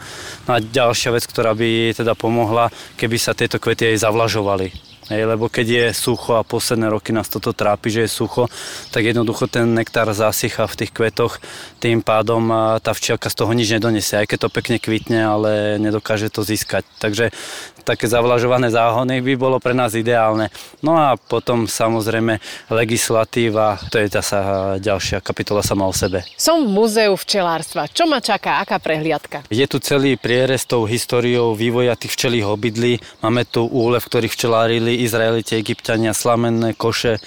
No 0.48 0.52
a 0.52 0.60
ďalšia 0.60 1.16
vec, 1.16 1.24
ktorá 1.24 1.56
by 1.56 1.96
teda 1.96 2.12
pomohla, 2.12 2.68
keby 3.00 3.16
sa 3.16 3.32
tieto 3.32 3.56
kvety 3.56 3.96
aj 3.96 4.04
zavlažovali 4.04 4.89
Hej, 5.10 5.26
lebo 5.26 5.50
keď 5.50 5.68
je 5.68 5.86
sucho 5.98 6.38
a 6.38 6.46
posledné 6.46 6.86
roky 6.86 7.10
nás 7.10 7.26
toto 7.26 7.50
trápi, 7.50 7.90
že 7.90 8.06
je 8.06 8.14
sucho, 8.14 8.46
tak 8.94 9.10
jednoducho 9.10 9.50
ten 9.50 9.66
nektár 9.74 10.14
zasycha 10.14 10.70
v 10.70 10.78
tých 10.86 10.94
kvetoch, 10.94 11.42
tým 11.82 12.06
pádom 12.06 12.54
tá 12.78 12.94
včielka 12.94 13.26
z 13.26 13.38
toho 13.42 13.52
nič 13.58 13.74
nedonesie, 13.74 14.22
aj 14.22 14.30
keď 14.30 14.38
to 14.46 14.50
pekne 14.54 14.78
kvitne, 14.78 15.18
ale 15.18 15.82
nedokáže 15.82 16.30
to 16.30 16.46
získať. 16.46 16.86
Takže 17.02 17.34
také 17.90 18.06
zavlažované 18.06 18.70
záhony 18.70 19.18
by 19.18 19.34
bolo 19.34 19.58
pre 19.58 19.74
nás 19.74 19.98
ideálne. 19.98 20.54
No 20.86 20.94
a 20.94 21.18
potom 21.18 21.66
samozrejme 21.66 22.38
legislatíva, 22.70 23.82
to 23.90 23.98
je 23.98 24.14
zasa 24.14 24.78
ďalšia 24.78 25.26
kapitola 25.26 25.66
sama 25.66 25.90
o 25.90 25.94
sebe. 25.96 26.22
Som 26.38 26.70
v 26.70 26.70
múzeu 26.70 27.18
včelárstva. 27.18 27.90
Čo 27.90 28.06
ma 28.06 28.22
čaká? 28.22 28.62
Aká 28.62 28.78
prehliadka? 28.78 29.50
Je 29.50 29.66
tu 29.66 29.82
celý 29.82 30.22
prierez 30.22 30.70
tou 30.70 30.86
históriou 30.86 31.58
vývoja 31.58 31.98
tých 31.98 32.14
včelých 32.14 32.46
obydlí. 32.46 32.94
Máme 33.26 33.50
tu 33.50 33.66
úle, 33.66 33.98
v 33.98 34.06
ktorých 34.06 34.38
včelárili 34.38 34.99
Izraelite, 35.00 35.56
Egyptiania, 35.56 36.12
slamenné 36.12 36.76
koše, 36.76 37.24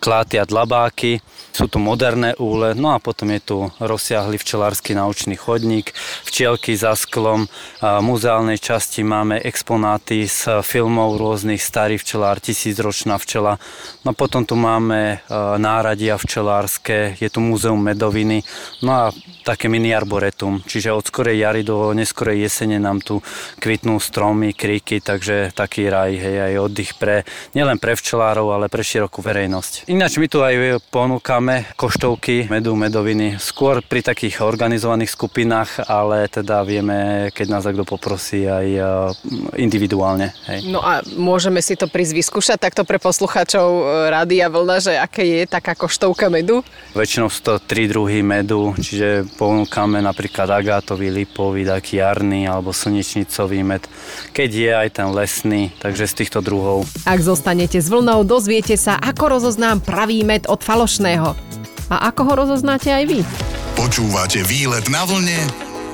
kláty 0.00 0.36
a 0.36 0.44
dlabáky. 0.44 1.24
Sú 1.54 1.70
tu 1.70 1.78
moderné 1.78 2.34
úle, 2.42 2.74
no 2.74 2.90
a 2.90 2.98
potom 2.98 3.30
je 3.30 3.38
tu 3.38 3.56
rozsiahly 3.78 4.42
včelársky 4.42 4.90
naučný 4.90 5.38
chodník, 5.38 5.94
včielky 6.26 6.74
za 6.74 6.98
sklom, 6.98 7.46
v 7.78 8.02
muzeálnej 8.02 8.58
časti 8.58 9.06
máme 9.06 9.38
exponáty 9.38 10.26
z 10.26 10.66
filmov 10.66 11.14
rôznych 11.14 11.62
starých 11.62 12.02
včelár, 12.02 12.42
tisícročná 12.42 13.22
včela. 13.22 13.62
No 14.02 14.18
potom 14.18 14.42
tu 14.42 14.58
máme 14.58 15.22
náradia 15.62 16.18
včelárske, 16.18 17.14
je 17.22 17.28
tu 17.30 17.38
múzeum 17.38 17.78
medoviny, 17.78 18.42
no 18.82 18.90
a 18.90 19.04
také 19.46 19.70
mini 19.70 19.94
arboretum, 19.94 20.58
čiže 20.66 20.90
od 20.90 21.06
skorej 21.06 21.38
jary 21.38 21.62
do 21.62 21.94
neskorej 21.94 22.50
jesene 22.50 22.82
nám 22.82 22.98
tu 22.98 23.22
kvitnú 23.62 24.02
stromy, 24.02 24.58
kríky, 24.58 24.98
takže 24.98 25.54
taký 25.54 25.86
raj, 25.86 26.18
hej, 26.18 26.50
aj 26.50 26.54
oddych 26.58 26.98
pre, 26.98 27.13
nielen 27.52 27.76
pre 27.76 27.92
včelárov, 27.92 28.48
ale 28.56 28.72
pre 28.72 28.80
širokú 28.80 29.20
verejnosť. 29.20 29.86
Ináč 29.92 30.16
my 30.16 30.26
tu 30.26 30.40
aj 30.40 30.80
ponúkame 30.88 31.68
koštovky 31.76 32.48
medu, 32.48 32.72
medoviny, 32.72 33.36
skôr 33.36 33.84
pri 33.84 34.00
takých 34.00 34.40
organizovaných 34.40 35.12
skupinách, 35.12 35.84
ale 35.84 36.26
teda 36.32 36.64
vieme, 36.64 37.28
keď 37.36 37.46
nás 37.52 37.64
kto 37.74 37.82
poprosí 37.82 38.46
aj 38.46 38.66
e, 38.70 38.80
individuálne. 39.58 40.30
Hej. 40.46 40.70
No 40.70 40.78
a 40.78 41.02
môžeme 41.18 41.58
si 41.58 41.74
to 41.74 41.90
prísť 41.90 42.14
vyskúšať 42.14 42.58
takto 42.62 42.86
pre 42.86 43.02
poslucháčov 43.02 43.66
e, 43.66 43.82
Rádia 44.14 44.46
Vlna, 44.46 44.76
že 44.78 44.92
aké 44.94 45.26
je 45.26 45.42
taká 45.50 45.74
koštovka 45.74 46.30
medu? 46.30 46.62
Väčšinou 46.94 47.26
sú 47.26 47.42
to 47.42 47.54
tri 47.58 47.90
druhy 47.90 48.22
medu, 48.22 48.72
čiže 48.78 49.26
ponúkame 49.34 49.98
napríklad 49.98 50.46
agátový, 50.46 51.10
lipový, 51.10 51.66
taký 51.66 51.98
jarný 51.98 52.46
alebo 52.46 52.70
slnečnicový 52.70 53.66
med. 53.66 53.82
Keď 54.30 54.50
je 54.54 54.70
aj 54.70 54.88
ten 54.94 55.08
lesný, 55.10 55.74
takže 55.82 56.06
z 56.06 56.14
týchto 56.24 56.38
druhov. 56.38 56.86
Ak 57.04 57.20
zostanete 57.20 57.84
s 57.84 57.92
vlnou, 57.92 58.24
dozviete 58.24 58.80
sa, 58.80 58.96
ako 58.96 59.36
rozoznám 59.36 59.84
pravý 59.84 60.24
med 60.24 60.48
od 60.48 60.64
falošného. 60.64 61.36
A 61.92 62.08
ako 62.08 62.32
ho 62.32 62.34
rozoznáte 62.48 62.88
aj 62.88 63.04
vy? 63.04 63.20
Počúvate 63.76 64.40
výlet 64.48 64.88
na 64.88 65.04
vlne 65.04 65.36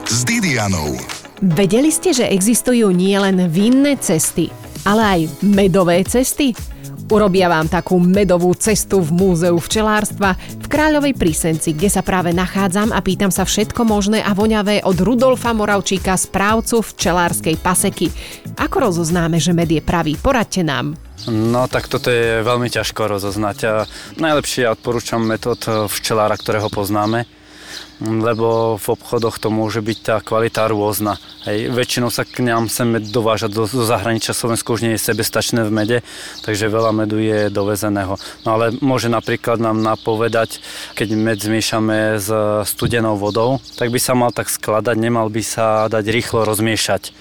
s 0.07 0.23
Didianou. 0.23 0.95
Vedeli 1.43 1.91
ste, 1.91 2.15
že 2.15 2.31
existujú 2.31 2.95
nielen 2.95 3.51
vinné 3.51 3.99
cesty, 3.99 4.55
ale 4.87 5.03
aj 5.03 5.21
medové 5.43 6.07
cesty? 6.07 6.55
Urobia 7.11 7.51
vám 7.51 7.67
takú 7.67 7.99
medovú 7.99 8.55
cestu 8.55 9.03
v 9.03 9.11
Múzeu 9.11 9.59
včelárstva 9.59 10.39
v 10.39 10.67
Kráľovej 10.71 11.19
prísenci, 11.19 11.75
kde 11.75 11.91
sa 11.91 12.07
práve 12.07 12.31
nachádzam 12.31 12.95
a 12.95 13.03
pýtam 13.03 13.35
sa 13.35 13.43
všetko 13.43 13.83
možné 13.83 14.23
a 14.23 14.31
voňavé 14.31 14.87
od 14.87 14.95
Rudolfa 14.95 15.51
Moravčíka, 15.51 16.15
správcu 16.15 16.87
včelárskej 16.87 17.59
paseky. 17.59 18.15
Ako 18.55 18.87
rozoznáme, 18.87 19.43
že 19.43 19.51
med 19.51 19.75
je 19.75 19.83
pravý? 19.83 20.15
Poradte 20.15 20.63
nám. 20.63 20.95
No 21.27 21.67
tak 21.67 21.91
toto 21.91 22.15
je 22.15 22.47
veľmi 22.47 22.71
ťažko 22.71 23.11
rozoznať. 23.11 23.59
A 23.67 23.91
najlepšie 24.15 24.71
odporúčam 24.71 25.19
metód 25.19 25.91
včelára, 25.91 26.39
ktorého 26.39 26.71
poznáme 26.71 27.40
lebo 28.01 28.81
v 28.81 28.87
obchodoch 28.89 29.37
to 29.37 29.53
môže 29.53 29.85
byť 29.85 29.99
tá 30.01 30.17
kvalita 30.25 30.65
rôzna. 30.73 31.21
Hej, 31.45 31.69
väčšinou 31.73 32.09
sa 32.09 32.25
k 32.25 32.41
nám 32.41 32.73
sem 32.73 32.89
med 32.89 33.13
do, 33.13 33.21
do 33.25 33.65
zahraničia, 33.85 34.33
Slovensko 34.33 34.77
už 34.77 34.85
nie 34.89 34.95
je 34.97 35.05
sebestačné 35.05 35.65
v 35.65 35.73
mede, 35.73 35.99
takže 36.41 36.73
veľa 36.73 36.97
medu 36.97 37.21
je 37.21 37.53
dovezeného. 37.53 38.17
No 38.49 38.49
ale 38.57 38.73
môže 38.81 39.13
napríklad 39.13 39.61
nám 39.61 39.85
napovedať, 39.85 40.65
keď 40.97 41.09
med 41.17 41.39
zmiešame 41.41 42.17
s 42.17 42.29
studenou 42.65 43.21
vodou, 43.21 43.61
tak 43.77 43.93
by 43.93 44.01
sa 44.01 44.17
mal 44.17 44.33
tak 44.33 44.49
skladať, 44.49 44.97
nemal 44.97 45.29
by 45.29 45.43
sa 45.45 45.89
dať 45.93 46.05
rýchlo 46.09 46.49
rozmiešať. 46.49 47.13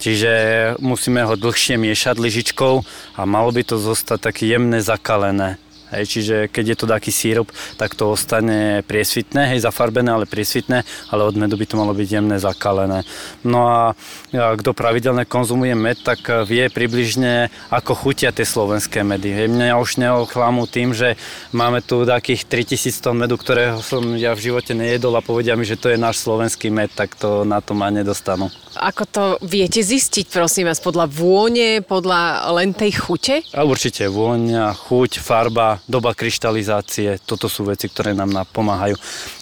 Čiže 0.00 0.32
musíme 0.80 1.20
ho 1.28 1.36
dlhšie 1.36 1.76
miešať 1.76 2.16
lyžičkou 2.16 2.74
a 3.20 3.22
malo 3.28 3.52
by 3.52 3.60
to 3.68 3.76
zostať 3.76 4.32
také 4.32 4.48
jemné 4.48 4.80
zakalené. 4.80 5.60
Hej, 5.90 6.04
čiže 6.06 6.36
keď 6.50 6.64
je 6.72 6.76
to 6.78 6.86
taký 6.86 7.10
sírup, 7.10 7.50
tak 7.74 7.98
to 7.98 8.14
ostane 8.14 8.86
priesvitné, 8.86 9.54
hej, 9.54 9.66
zafarbené, 9.66 10.14
ale 10.14 10.30
priesvitné, 10.30 10.86
ale 11.10 11.22
od 11.26 11.34
medu 11.34 11.58
by 11.58 11.66
to 11.66 11.74
malo 11.74 11.90
byť 11.90 12.08
jemné, 12.08 12.38
zakalené. 12.38 13.02
No 13.42 13.66
a, 13.66 13.82
kto 14.30 14.70
pravidelne 14.70 15.26
konzumuje 15.26 15.74
med, 15.74 15.98
tak 16.00 16.22
vie 16.46 16.70
približne, 16.70 17.50
ako 17.74 17.98
chutia 17.98 18.30
tie 18.30 18.46
slovenské 18.46 19.02
medy. 19.02 19.34
Hej, 19.34 19.50
mňa 19.50 19.78
už 19.82 19.98
neochlámu 19.98 20.70
tým, 20.70 20.94
že 20.94 21.18
máme 21.50 21.82
tu 21.82 22.06
takých 22.06 22.46
3000 22.46 23.02
tón 23.02 23.18
medu, 23.18 23.34
ktorého 23.34 23.82
som 23.82 24.02
ja 24.14 24.30
v 24.36 24.50
živote 24.50 24.72
nejedol 24.76 25.18
a 25.18 25.26
povedia 25.26 25.58
mi, 25.58 25.66
že 25.66 25.74
to 25.74 25.90
je 25.90 25.98
náš 25.98 26.22
slovenský 26.22 26.70
med, 26.70 26.94
tak 26.94 27.18
to 27.18 27.42
na 27.42 27.58
to 27.58 27.74
ma 27.74 27.90
nedostanú. 27.90 28.46
Ako 28.78 29.02
to 29.10 29.24
viete 29.42 29.82
zistiť, 29.82 30.30
prosím 30.30 30.70
vás, 30.70 30.78
podľa 30.78 31.10
vône, 31.10 31.82
podľa 31.82 32.54
len 32.54 32.70
tej 32.70 33.02
chute? 33.02 33.42
A 33.50 33.66
určite 33.66 34.06
vôňa, 34.06 34.70
chuť, 34.70 35.18
farba, 35.18 35.79
doba 35.88 36.12
kryštalizácie, 36.16 37.22
toto 37.24 37.48
sú 37.48 37.68
veci, 37.68 37.88
ktoré 37.88 38.12
nám 38.16 38.44
pomáhajú. 38.50 38.98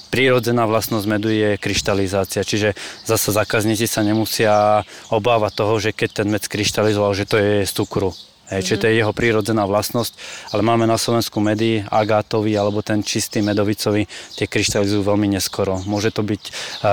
Prírodzená 0.09 0.65
vlastnosť 0.65 1.05
medu 1.05 1.29
je 1.29 1.61
kryštalizácia, 1.61 2.41
čiže 2.41 2.73
zase 3.05 3.29
zákazníci 3.29 3.85
sa 3.85 4.01
nemusia 4.01 4.81
obávať 5.13 5.53
toho, 5.53 5.75
že 5.77 5.91
keď 5.93 6.25
ten 6.25 6.29
med 6.33 6.41
skryštalizoval, 6.41 7.13
že 7.13 7.29
to 7.29 7.37
je 7.37 7.69
z 7.69 7.73
cukru. 7.77 8.17
Hej, 8.49 8.65
čiže 8.65 8.81
to 8.81 8.89
je 8.89 9.05
jeho 9.05 9.13
prírodzená 9.13 9.69
vlastnosť, 9.69 10.17
ale 10.57 10.65
máme 10.65 10.89
na 10.89 10.97
Slovensku 10.97 11.37
medy, 11.37 11.85
agátový 11.85 12.57
alebo 12.57 12.81
ten 12.81 13.05
čistý 13.05 13.45
medovicový, 13.45 14.09
tie 14.41 14.49
kryštalizujú 14.49 15.05
veľmi 15.05 15.29
neskoro. 15.37 15.85
Môže 15.85 16.17
to 16.17 16.25
byť 16.25 16.43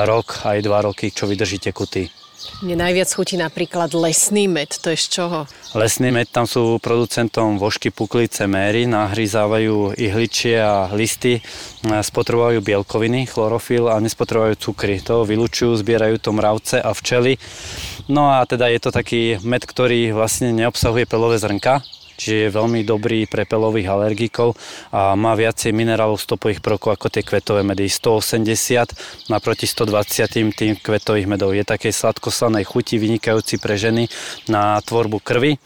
rok, 0.04 0.44
aj 0.44 0.60
dva 0.60 0.84
roky, 0.84 1.16
čo 1.16 1.24
vydrží 1.24 1.64
tekutý. 1.64 2.12
Mne 2.64 2.82
najviac 2.82 3.10
chutí 3.12 3.36
napríklad 3.36 3.92
lesný 3.92 4.48
med, 4.48 4.72
to 4.72 4.90
je 4.94 4.98
z 4.98 5.08
čoho? 5.20 5.40
Lesný 5.76 6.10
med, 6.10 6.32
tam 6.32 6.48
sú 6.48 6.80
producentom 6.80 7.60
vožky 7.60 7.92
puklice 7.92 8.48
méry, 8.48 8.88
nahryzávajú 8.88 10.00
ihličie 10.00 10.64
a 10.64 10.88
listy, 10.96 11.44
spotrebujú 11.84 12.64
bielkoviny, 12.64 13.28
chlorofil 13.28 13.92
a 13.92 14.00
nespotrebujú 14.00 14.72
cukry. 14.72 15.04
To 15.04 15.28
vylučujú, 15.28 15.76
zbierajú 15.84 16.16
to 16.24 16.32
mravce 16.32 16.80
a 16.80 16.96
včely. 16.96 17.36
No 18.08 18.32
a 18.32 18.46
teda 18.48 18.72
je 18.72 18.80
to 18.80 18.90
taký 18.96 19.42
med, 19.44 19.68
ktorý 19.68 20.16
vlastne 20.16 20.56
neobsahuje 20.56 21.06
pelové 21.06 21.42
zrnka, 21.42 21.84
čiže 22.18 22.36
je 22.48 22.56
veľmi 22.56 22.82
dobrý 22.88 23.28
pre 23.30 23.44
pelových 23.44 23.92
alergikov 23.92 24.56
a 24.92 25.14
má 25.14 25.36
viacej 25.36 25.76
minerálov 25.76 26.18
stopových 26.18 26.64
prvkov 26.64 26.96
ako 26.96 27.08
tie 27.12 27.24
kvetové 27.24 27.62
medy. 27.62 27.88
180 27.88 29.30
naproti 29.32 29.68
120 29.68 30.56
tým 30.56 30.74
kvetových 30.80 31.28
medov. 31.30 31.54
Je 31.54 31.64
také 31.68 31.94
sladkoslanej 31.94 32.66
chuti, 32.66 32.98
vynikajúci 32.98 33.62
pre 33.62 33.76
ženy 33.80 34.08
na 34.50 34.80
tvorbu 34.82 35.22
krvi, 35.22 35.58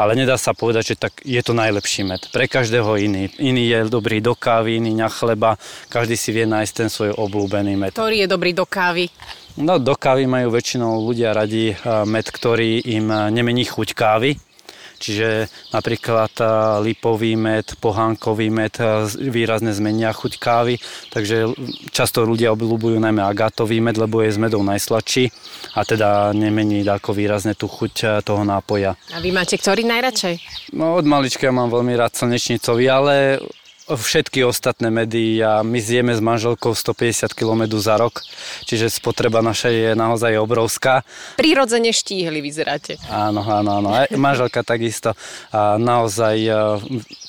ale 0.00 0.18
nedá 0.18 0.40
sa 0.40 0.56
povedať, 0.56 0.94
že 0.94 0.96
tak 0.96 1.12
je 1.22 1.40
to 1.42 1.52
najlepší 1.52 2.02
med. 2.06 2.22
Pre 2.30 2.46
každého 2.48 2.96
iný. 2.98 3.30
Iný 3.38 3.70
je 3.70 3.78
dobrý 3.90 4.18
do 4.22 4.34
kávy, 4.34 4.78
iný 4.78 4.94
na 4.94 5.10
chleba. 5.12 5.60
Každý 5.92 6.16
si 6.16 6.30
vie 6.32 6.46
nájsť 6.48 6.72
ten 6.74 6.88
svoj 6.88 7.14
obľúbený 7.14 7.74
med. 7.76 7.92
Ktorý 7.92 8.24
je 8.24 8.28
dobrý 8.28 8.52
do 8.56 8.64
kávy? 8.64 9.10
No, 9.56 9.80
do 9.80 9.96
kávy 9.96 10.28
majú 10.28 10.52
väčšinou 10.52 11.00
ľudia 11.00 11.32
radi 11.32 11.72
eh, 11.72 11.76
med, 12.04 12.28
ktorý 12.28 12.84
im 12.84 13.08
eh, 13.08 13.32
nemení 13.32 13.64
chuť 13.64 13.96
kávy, 13.96 14.36
Čiže 14.96 15.48
napríklad 15.70 16.32
lipový 16.82 17.36
med, 17.36 17.76
pohánkový 17.78 18.48
med 18.48 18.74
výrazne 19.20 19.70
zmenia 19.76 20.10
chuť 20.10 20.32
kávy, 20.40 20.74
takže 21.12 21.52
často 21.92 22.24
ľudia 22.24 22.52
obľúbujú 22.56 22.96
najmä 22.96 23.20
agátový 23.20 23.78
med, 23.84 24.00
lebo 24.00 24.24
je 24.24 24.34
z 24.34 24.40
medou 24.40 24.64
najsladší 24.64 25.30
a 25.76 25.84
teda 25.84 26.32
nemení 26.32 26.82
ako 26.82 27.12
výrazne 27.12 27.52
tú 27.52 27.68
chuť 27.68 28.24
toho 28.24 28.42
nápoja. 28.42 28.96
A 29.12 29.20
vy 29.20 29.30
máte 29.30 29.60
ktorý 29.60 29.84
najradšej? 29.84 30.34
No 30.72 30.96
od 30.96 31.04
malička 31.04 31.52
mám 31.52 31.68
veľmi 31.68 31.92
rád 31.96 32.16
slnečnicový, 32.16 32.88
ale 32.88 33.14
všetky 33.86 34.42
ostatné 34.42 34.90
a 35.42 35.62
my 35.62 35.78
zjeme 35.78 36.10
s 36.10 36.18
manželkou 36.18 36.74
150 36.74 37.30
km 37.30 37.78
za 37.78 37.94
rok, 37.94 38.26
čiže 38.66 38.90
spotreba 38.90 39.38
naša 39.38 39.70
je 39.70 39.90
naozaj 39.94 40.34
obrovská. 40.42 41.06
Prirodzene 41.38 41.94
štíhli 41.94 42.42
vyzeráte. 42.42 42.98
Áno, 43.06 43.46
áno, 43.46 43.78
áno. 43.78 43.88
Aj 43.94 44.10
manželka 44.18 44.66
takisto. 44.66 45.14
A 45.54 45.78
naozaj 45.78 46.36
e, 46.42 46.50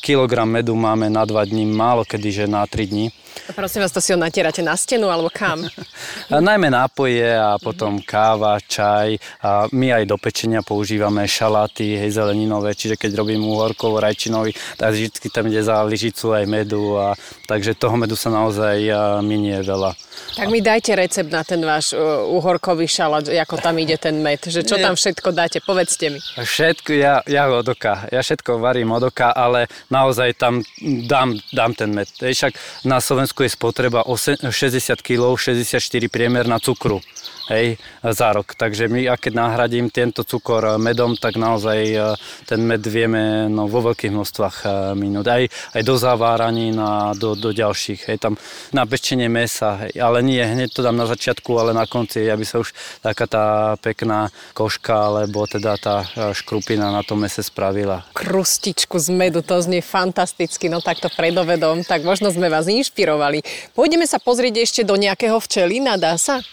kilogram 0.01 0.49
medu 0.49 0.73
máme 0.73 1.13
na 1.13 1.25
dva 1.29 1.45
dní, 1.45 1.69
málo 1.69 2.01
kedy, 2.01 2.29
že 2.33 2.45
na 2.49 2.65
tri 2.65 2.89
dní. 2.89 3.13
Prosím 3.55 3.81
vás, 3.81 3.91
to 3.91 4.01
si 4.01 4.13
ho 4.13 4.17
natierate 4.19 4.61
na 4.61 4.77
stenu 4.77 5.09
alebo 5.09 5.29
kam? 5.33 5.65
najmä 6.47 6.69
nápoje 6.69 7.25
a 7.37 7.57
potom 7.61 8.01
káva, 8.01 8.57
čaj. 8.61 9.17
A 9.43 9.69
my 9.71 10.01
aj 10.01 10.03
do 10.09 10.17
pečenia 10.17 10.65
používame 10.65 11.27
šaláty, 11.27 11.97
hej, 11.97 12.17
zeleninové, 12.17 12.73
čiže 12.73 12.97
keď 12.97 13.21
robím 13.21 13.45
úhorkov 13.45 13.99
rajčinový, 13.99 14.55
tak 14.79 14.93
vždy 14.93 15.27
tam 15.29 15.47
ide 15.47 15.61
za 15.63 15.83
lyžicu 15.83 16.33
aj 16.33 16.45
medu. 16.49 16.97
A, 16.97 17.13
takže 17.45 17.77
toho 17.77 17.95
medu 17.97 18.15
sa 18.15 18.33
naozaj 18.33 18.77
minie 19.21 19.61
veľa. 19.61 20.06
Tak 20.35 20.47
mi 20.53 20.61
dajte 20.61 20.93
recept 20.95 21.31
na 21.33 21.41
ten 21.43 21.61
váš 21.65 21.93
uh, 21.97 22.25
uhorkový 22.29 22.85
šalát, 22.85 23.25
ako 23.25 23.57
tam 23.57 23.77
ide 23.81 23.97
ten 23.97 24.21
med, 24.21 24.41
že 24.45 24.61
čo 24.61 24.77
tam 24.77 24.93
všetko 24.93 25.33
dáte, 25.33 25.57
povedzte 25.65 26.13
mi. 26.13 26.19
Všetko, 26.37 26.93
ja, 26.93 27.25
ja 27.25 27.49
od 27.49 27.65
oka, 27.65 28.05
ja 28.13 28.21
všetko 28.21 28.61
varím 28.61 28.93
od 28.93 29.09
oka, 29.09 29.33
ale 29.33 29.65
naozaj 29.89 30.37
tam 30.37 30.61
dám, 31.09 31.41
dám 31.49 31.73
ten 31.73 31.89
med. 31.89 32.07
Však 32.21 32.53
na 32.85 33.01
Slovensku 33.01 33.41
je 33.43 33.51
spotreba 33.53 34.05
60 34.05 35.01
kg, 35.01 35.33
64 35.33 35.81
priemer 36.07 36.45
na 36.45 36.61
cukru 36.61 37.01
hej, 37.49 37.79
za 38.03 38.33
rok. 38.33 38.53
Takže 38.55 38.87
my, 38.87 39.11
keď 39.15 39.33
nahradím 39.33 39.89
tento 39.89 40.23
cukor 40.23 40.77
medom, 40.77 41.15
tak 41.15 41.39
naozaj 41.39 41.79
e, 41.87 41.97
ten 42.45 42.63
med 42.63 42.83
vieme 42.83 43.47
no, 43.47 43.67
vo 43.67 43.91
veľkých 43.91 44.11
množstvách 44.13 44.57
e, 44.63 44.67
minúť. 44.95 45.25
Aj, 45.27 45.43
aj 45.79 45.81
do 45.83 45.95
zaváraní 45.95 46.75
a 46.77 47.15
do, 47.15 47.33
do 47.33 47.55
ďalších. 47.55 48.11
Hej, 48.11 48.17
tam 48.19 48.33
na 48.75 48.83
pečenie 48.83 49.31
mesa, 49.31 49.87
hej, 49.87 49.99
ale 49.99 50.23
nie 50.23 50.43
hneď 50.43 50.71
to 50.71 50.83
dám 50.83 50.99
na 50.99 51.07
začiatku, 51.07 51.49
ale 51.55 51.71
na 51.71 51.87
konci, 51.87 52.27
aby 52.27 52.43
sa 52.43 52.59
už 52.59 52.75
taká 53.01 53.25
tá 53.27 53.45
pekná 53.79 54.29
koška, 54.51 54.93
alebo 54.93 55.47
teda 55.47 55.79
tá 55.79 55.95
škrupina 56.35 56.91
na 56.91 57.01
tom 57.03 57.23
mese 57.23 57.41
spravila. 57.43 58.03
Krustičku 58.13 58.99
z 58.99 59.09
medu, 59.13 59.39
to 59.39 59.55
znie 59.63 59.79
fantasticky, 59.79 60.67
no 60.67 60.83
takto 60.83 61.07
predovedom, 61.13 61.87
tak 61.87 62.03
možno 62.03 62.29
sme 62.29 62.51
vás 62.51 62.67
inšpirovali. 62.67 63.41
Pôjdeme 63.73 64.03
sa 64.03 64.19
pozrieť 64.19 64.55
ešte 64.63 64.81
do 64.83 64.99
nejakého 64.99 65.39
včelína, 65.39 65.95
dá 65.95 66.19
sa? 66.19 66.43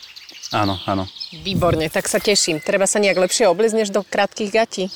Áno, 0.55 0.79
áno. 0.87 1.11
Výborne, 1.35 1.91
tak 1.91 2.07
sa 2.07 2.23
teším. 2.23 2.63
Treba 2.63 2.87
sa 2.87 3.03
nejak 3.03 3.19
lepšie 3.19 3.51
obliecť 3.51 3.75
než 3.83 3.91
do 3.91 4.07
krátkých 4.07 4.51
gatí? 4.55 4.87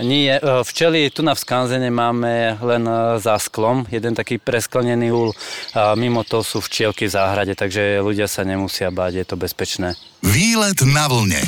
Nie, 0.00 0.40
e, 0.40 0.64
včely 0.64 1.12
tu 1.12 1.20
na 1.20 1.36
Vskanzene 1.36 1.92
máme 1.92 2.56
len 2.64 2.84
e, 2.88 3.20
za 3.20 3.36
sklom, 3.36 3.84
jeden 3.92 4.16
taký 4.16 4.40
presklenený 4.40 5.12
úl. 5.12 5.36
A 5.76 5.92
mimo 5.92 6.24
to 6.24 6.40
sú 6.40 6.64
včielky 6.64 7.08
v 7.08 7.14
záhrade, 7.16 7.52
takže 7.52 8.00
ľudia 8.00 8.24
sa 8.24 8.44
nemusia 8.48 8.88
báť, 8.88 9.12
je 9.20 9.26
to 9.28 9.36
bezpečné. 9.36 10.00
Výlet 10.24 10.80
na 10.88 11.12
vlne. 11.12 11.44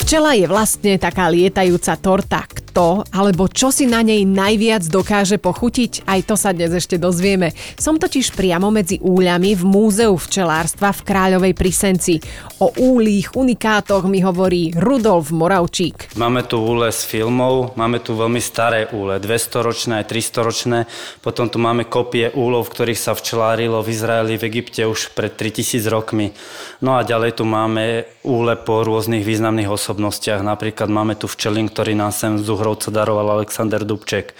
Včela 0.00 0.32
je 0.32 0.48
vlastne 0.48 0.96
taká 0.96 1.28
lietajúca 1.28 1.92
torta. 2.00 2.40
Kto 2.78 3.02
alebo 3.10 3.50
čo 3.50 3.74
si 3.74 3.90
na 3.90 4.06
nej 4.06 4.22
najviac 4.22 4.86
dokáže 4.86 5.42
pochutiť, 5.42 6.06
aj 6.06 6.30
to 6.30 6.38
sa 6.38 6.54
dnes 6.54 6.70
ešte 6.70 6.94
dozvieme. 6.94 7.50
Som 7.74 7.98
totiž 7.98 8.38
priamo 8.38 8.70
medzi 8.70 9.02
úľami 9.02 9.58
v 9.58 9.62
Múzeu 9.66 10.14
včelárstva 10.14 10.94
v 10.94 11.02
Kráľovej 11.02 11.58
Prisenci. 11.58 12.22
O 12.62 12.70
úlých 12.78 13.34
unikátoch 13.34 14.06
mi 14.06 14.22
hovorí 14.22 14.70
Rudolf 14.78 15.34
Moravčík. 15.34 16.14
Máme 16.14 16.46
tu 16.46 16.62
úle 16.62 16.94
z 16.94 17.02
filmov, 17.02 17.74
máme 17.74 17.98
tu 17.98 18.14
veľmi 18.14 18.38
staré 18.38 18.86
úle, 18.94 19.18
200-ročné 19.18 19.98
aj 19.98 20.14
300-ročné, 20.14 20.78
potom 21.18 21.50
tu 21.50 21.58
máme 21.58 21.82
kopie 21.90 22.30
úlov, 22.30 22.70
v 22.70 22.78
ktorých 22.78 23.02
sa 23.02 23.18
včelárilo 23.18 23.82
v 23.82 23.90
Izraeli, 23.90 24.38
v 24.38 24.54
Egypte 24.54 24.86
už 24.86 25.18
pred 25.18 25.34
3000 25.34 25.82
rokmi. 25.90 26.30
No 26.78 26.94
a 26.94 27.02
ďalej 27.02 27.42
tu 27.42 27.44
máme 27.46 28.06
úle 28.22 28.54
po 28.54 28.86
rôznych 28.86 29.26
významných 29.26 29.66
osobnostiach. 29.66 30.46
Napríklad 30.46 30.86
máme 30.86 31.18
tu 31.18 31.26
včelín, 31.26 31.66
ktorý 31.66 31.98
nám 31.98 32.14
sem 32.14 32.38
z 32.38 32.46
Uhrovca 32.68 32.92
daroval 32.92 33.40
Alexander 33.40 33.80
Dubček. 33.80 34.36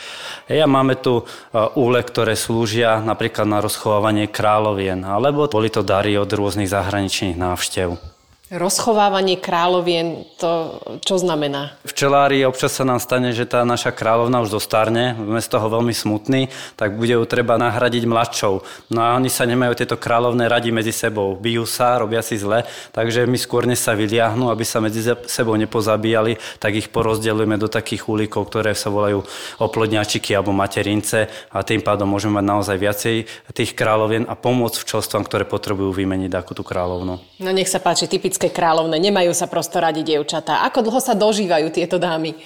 Hej, 0.52 0.68
máme 0.68 1.00
tu 1.00 1.24
e, 1.24 1.56
úle, 1.80 2.04
ktoré 2.04 2.36
slúžia 2.36 3.00
napríklad 3.00 3.48
na 3.48 3.64
rozchovávanie 3.64 4.28
kráľovien, 4.28 5.00
alebo 5.00 5.48
boli 5.48 5.72
to 5.72 5.80
dary 5.80 6.12
od 6.20 6.28
rôznych 6.28 6.68
zahraničných 6.68 7.40
návštev. 7.40 8.17
Rozchovávanie 8.48 9.36
kráľovien, 9.36 10.24
to 10.40 10.80
čo 11.04 11.20
znamená? 11.20 11.76
Včelári 11.84 12.48
občas 12.48 12.72
sa 12.72 12.84
nám 12.88 12.96
stane, 12.96 13.36
že 13.36 13.44
tá 13.44 13.60
naša 13.60 13.92
kráľovna 13.92 14.40
už 14.40 14.56
zostarne, 14.56 15.12
sme 15.20 15.36
z 15.36 15.48
toho 15.52 15.68
veľmi 15.68 15.92
smutní, 15.92 16.48
tak 16.72 16.96
bude 16.96 17.12
ju 17.12 17.28
treba 17.28 17.60
nahradiť 17.60 18.08
mladšou. 18.08 18.64
No 18.88 19.04
a 19.04 19.20
oni 19.20 19.28
sa 19.28 19.44
nemajú 19.44 19.76
tieto 19.76 20.00
kráľovné 20.00 20.48
radi 20.48 20.72
medzi 20.72 20.96
sebou. 20.96 21.36
Bijú 21.36 21.68
sa, 21.68 22.00
robia 22.00 22.24
si 22.24 22.40
zle, 22.40 22.64
takže 22.96 23.28
my 23.28 23.36
skôr 23.36 23.68
než 23.68 23.84
sa 23.84 23.92
vyliahnú, 23.92 24.48
aby 24.48 24.64
sa 24.64 24.80
medzi 24.80 25.04
sebou 25.28 25.52
nepozabíjali, 25.52 26.40
tak 26.56 26.72
ich 26.72 26.88
porozdeľujeme 26.88 27.60
do 27.60 27.68
takých 27.68 28.08
úlikov, 28.08 28.48
ktoré 28.48 28.72
sa 28.72 28.88
volajú 28.88 29.28
oplodňačiky 29.60 30.32
alebo 30.32 30.56
materince 30.56 31.28
a 31.52 31.60
tým 31.60 31.84
pádom 31.84 32.08
môžeme 32.08 32.40
mať 32.40 32.46
naozaj 32.48 32.76
viacej 32.80 33.16
tých 33.52 33.76
kráľovien 33.76 34.24
a 34.24 34.32
pomôcť 34.32 34.80
včelstvám, 34.80 35.28
ktoré 35.28 35.44
potrebujú 35.44 35.92
vymeniť 35.92 36.32
takú 36.32 36.56
tú 36.56 36.64
kráľovnu. 36.64 37.44
No 37.44 37.50
nech 37.52 37.68
sa 37.68 37.76
páči, 37.76 38.08
typicky 38.08 38.37
typické 38.38 38.54
kráľovné, 38.54 39.02
nemajú 39.02 39.34
sa 39.34 39.50
prosto 39.50 39.82
radi 39.82 40.06
dievčatá. 40.06 40.62
Ako 40.70 40.86
dlho 40.86 41.02
sa 41.02 41.18
dožívajú 41.18 41.74
tieto 41.74 41.98
dámy? 41.98 42.38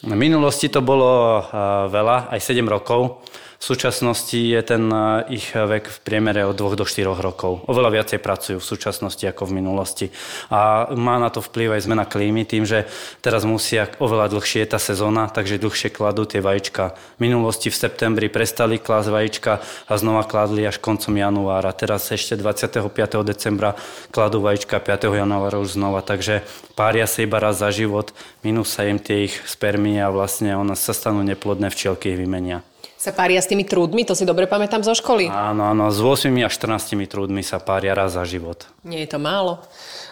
V 0.00 0.16
minulosti 0.16 0.72
to 0.72 0.80
bolo 0.80 1.44
veľa, 1.92 2.32
aj 2.32 2.40
7 2.40 2.64
rokov. 2.64 3.20
V 3.56 3.64
súčasnosti 3.64 4.36
je 4.36 4.60
ten 4.60 4.84
eh, 4.92 5.32
ich 5.32 5.56
vek 5.56 5.88
v 5.88 5.98
priemere 6.04 6.44
od 6.44 6.56
2 6.56 6.76
do 6.76 6.84
4 6.84 7.08
rokov. 7.16 7.64
Oveľa 7.64 7.90
viacej 8.00 8.20
pracujú 8.20 8.58
v 8.60 8.68
súčasnosti 8.68 9.24
ako 9.24 9.48
v 9.48 9.56
minulosti. 9.64 10.06
A 10.52 10.92
má 10.92 11.16
na 11.16 11.32
to 11.32 11.40
vplyv 11.40 11.76
aj 11.76 11.88
zmena 11.88 12.04
klímy 12.04 12.44
tým, 12.44 12.68
že 12.68 12.84
teraz 13.24 13.48
musia 13.48 13.88
oveľa 13.96 14.36
dlhšie 14.36 14.68
tá 14.68 14.76
sezóna, 14.76 15.32
takže 15.32 15.56
dlhšie 15.56 15.88
kladú 15.88 16.28
tie 16.28 16.44
vajíčka. 16.44 16.96
V 17.16 17.20
minulosti 17.24 17.72
v 17.72 17.80
septembri 17.80 18.28
prestali 18.28 18.76
klásť 18.76 19.08
vajíčka 19.08 19.52
a 19.88 19.92
znova 19.96 20.28
kladli 20.28 20.68
až 20.68 20.76
koncom 20.76 21.16
januára. 21.16 21.72
Teraz 21.72 22.12
ešte 22.12 22.36
25. 22.36 22.92
decembra 23.24 23.72
kladú 24.12 24.44
vajíčka 24.44 24.76
5. 24.76 25.16
januára 25.16 25.56
už 25.56 25.80
znova, 25.80 26.04
takže 26.04 26.44
pária 26.76 27.08
sa 27.08 27.24
iba 27.24 27.40
raz 27.40 27.56
za 27.56 27.72
život, 27.72 28.12
minus 28.44 28.76
sa 28.76 28.84
im 28.84 29.00
tie 29.00 29.32
ich 29.32 29.34
spermie 29.48 29.96
a 29.96 30.12
vlastne 30.12 30.52
ona 30.52 30.76
sa 30.76 30.92
stanú 30.92 31.24
neplodné 31.24 31.72
včielky 31.72 32.12
ich 32.12 32.20
vymenia. 32.20 32.60
Sa 32.96 33.12
pária 33.12 33.36
s 33.36 33.46
tými 33.46 33.68
trúdmi, 33.68 34.08
to 34.08 34.16
si 34.16 34.24
dobre 34.24 34.48
pamätám 34.48 34.80
zo 34.80 34.96
školy. 34.96 35.28
Áno, 35.28 35.68
áno, 35.68 35.92
s 35.92 36.00
8 36.00 36.32
až 36.40 36.52
14 36.56 36.96
trúdmi 37.04 37.44
sa 37.44 37.60
pária 37.60 37.92
raz 37.92 38.16
za 38.16 38.24
život. 38.24 38.64
Nie 38.88 39.04
je 39.04 39.12
to 39.12 39.20
málo. 39.20 39.60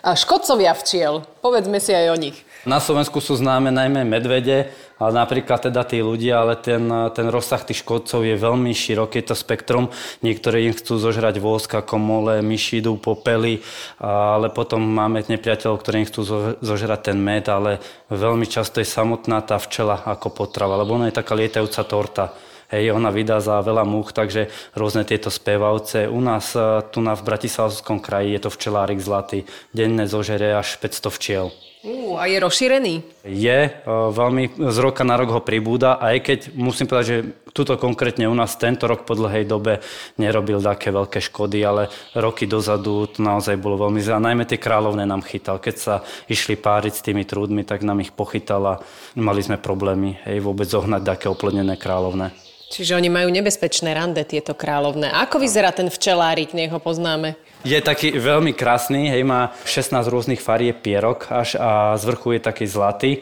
A 0.05 0.13
škodcovia 0.13 0.77
včiel, 0.77 1.25
povedzme 1.41 1.81
si 1.81 1.97
aj 1.97 2.13
o 2.13 2.17
nich. 2.21 2.37
Na 2.69 2.81
Slovensku 2.81 3.21
sú 3.25 3.37
známe 3.41 3.73
najmä 3.73 4.09
medvede, 4.09 4.73
ale 4.97 5.13
napríklad 5.17 5.69
teda 5.69 5.85
tí 5.85 6.01
ľudia, 6.01 6.45
ale 6.45 6.57
ten, 6.57 6.89
ten 7.13 7.29
rozsah 7.29 7.61
tých 7.61 7.85
škodcov 7.85 8.25
je 8.25 8.41
veľmi 8.41 8.73
široký, 8.73 9.21
to 9.21 9.37
spektrum. 9.37 9.93
Niektorí 10.25 10.69
im 10.69 10.77
chcú 10.77 10.97
zožrať 10.97 11.45
voska, 11.45 11.85
komole, 11.85 12.41
myšídu, 12.41 12.97
popely, 13.01 13.61
ale 14.01 14.49
potom 14.49 14.81
máme 14.81 15.25
nepriateľov, 15.25 15.81
ktorí 15.81 16.05
im 16.05 16.09
chcú 16.09 16.21
zožrať 16.61 17.13
ten 17.13 17.19
med, 17.21 17.49
ale 17.53 17.85
veľmi 18.09 18.49
často 18.49 18.81
je 18.81 18.89
samotná 18.89 19.45
tá 19.45 19.61
včela 19.61 20.01
ako 20.01 20.33
potrava, 20.33 20.81
lebo 20.81 20.97
ona 20.97 21.13
je 21.13 21.21
taká 21.21 21.37
lietajúca 21.37 21.81
torta. 21.85 22.25
Hej, 22.73 22.95
ona 22.97 23.13
vydá 23.13 23.41
za 23.43 23.61
veľa 23.61 23.85
múch, 23.85 24.15
takže 24.15 24.49
rôzne 24.73 25.05
tieto 25.05 25.29
spevavce. 25.29 26.09
U 26.09 26.21
nás 26.21 26.57
tu 26.93 26.99
na 27.05 27.13
v 27.13 27.23
Bratislavskom 27.27 28.01
kraji 28.01 28.37
je 28.37 28.41
to 28.45 28.51
včelárik 28.53 29.01
zlatý. 29.01 29.45
Denne 29.75 30.09
zožere 30.09 30.57
až 30.57 30.81
500 30.81 31.17
včiel. 31.19 31.47
Uh, 31.85 32.17
a 32.17 32.25
je 32.25 32.41
rozšírený? 32.41 32.95
Je, 33.29 33.61
veľmi 33.89 34.57
z 34.57 34.79
roka 34.81 35.05
na 35.05 35.21
rok 35.21 35.37
ho 35.37 35.43
pribúda, 35.45 36.01
aj 36.01 36.17
keď 36.25 36.39
musím 36.57 36.89
povedať, 36.89 37.07
že 37.09 37.19
tuto 37.53 37.77
konkrétne 37.77 38.25
u 38.25 38.33
nás 38.33 38.57
tento 38.57 38.89
rok 38.89 39.05
po 39.05 39.13
dlhej 39.13 39.45
dobe 39.45 39.85
nerobil 40.17 40.65
také 40.65 40.89
veľké 40.89 41.21
škody, 41.21 41.61
ale 41.61 41.93
roky 42.17 42.49
dozadu 42.49 43.05
to 43.13 43.21
naozaj 43.21 43.61
bolo 43.61 43.85
veľmi 43.85 44.01
zle. 44.01 44.17
Najmä 44.17 44.49
tie 44.49 44.57
kráľovné 44.57 45.05
nám 45.05 45.23
chytal. 45.29 45.61
Keď 45.61 45.77
sa 45.77 45.95
išli 46.27 46.57
páriť 46.57 46.93
s 46.99 47.05
tými 47.05 47.29
trúdmi, 47.29 47.69
tak 47.69 47.85
nám 47.85 48.01
ich 48.01 48.17
pochytal 48.17 48.65
a 48.65 48.81
mali 49.15 49.45
sme 49.45 49.61
problémy 49.61 50.19
hej, 50.25 50.41
vôbec 50.41 50.67
zohnať 50.67 51.05
také 51.05 51.29
oplodnené 51.29 51.77
kráľovné. 51.77 52.44
Čiže 52.75 52.99
oni 52.99 53.07
majú 53.07 53.31
nebezpečné 53.31 53.95
rande, 53.95 54.27
tieto 54.27 54.51
kráľovné. 54.51 55.07
Ako 55.07 55.39
vyzerá 55.39 55.71
ten 55.71 55.87
včelárik, 55.87 56.51
nech 56.59 56.75
ho 56.75 56.83
poznáme? 56.83 57.39
Je 57.63 57.79
taký 57.79 58.19
veľmi 58.19 58.51
krásny, 58.51 59.15
hej, 59.15 59.23
má 59.23 59.55
16 59.63 59.95
rôznych 60.11 60.43
farie 60.43 60.75
pierok 60.75 61.31
až 61.31 61.55
a 61.55 61.95
z 61.95 62.03
vrchu 62.03 62.35
je 62.35 62.41
taký 62.43 62.67
zlatý. 62.67 63.11
E, 63.15 63.21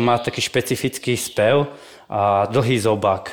má 0.00 0.16
taký 0.16 0.40
špecifický 0.40 1.12
spev 1.20 1.68
a 2.08 2.48
dlhý 2.48 2.80
zobák. 2.80 3.24
E, 3.28 3.32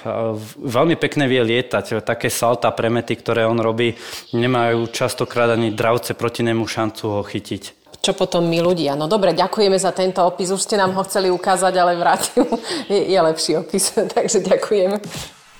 veľmi 0.67 0.99
pekne 0.99 1.31
vie 1.31 1.39
lietať. 1.39 2.03
Také 2.03 2.27
salta 2.27 2.67
premety, 2.75 3.15
ktoré 3.15 3.47
on 3.47 3.63
robí, 3.63 3.95
nemajú 4.35 4.91
častokrát 4.91 5.55
ani 5.55 5.71
dravce 5.71 6.11
proti 6.11 6.43
nemu 6.43 6.67
šancu 6.67 7.03
ho 7.07 7.23
chytiť 7.23 7.87
čo 7.97 8.15
potom 8.15 8.47
my 8.47 8.63
ľudia. 8.63 8.95
No 8.95 9.11
dobre, 9.11 9.35
ďakujeme 9.35 9.75
za 9.75 9.91
tento 9.91 10.23
opis. 10.23 10.47
Už 10.47 10.63
ste 10.63 10.79
nám 10.79 10.95
ho 10.95 11.03
chceli 11.03 11.27
ukázať, 11.27 11.75
ale 11.75 11.99
vrátil 11.99 12.47
je, 12.93 13.03
je 13.03 13.19
lepší 13.19 13.59
opis, 13.59 13.91
takže 14.15 14.47
ďakujeme. 14.47 15.03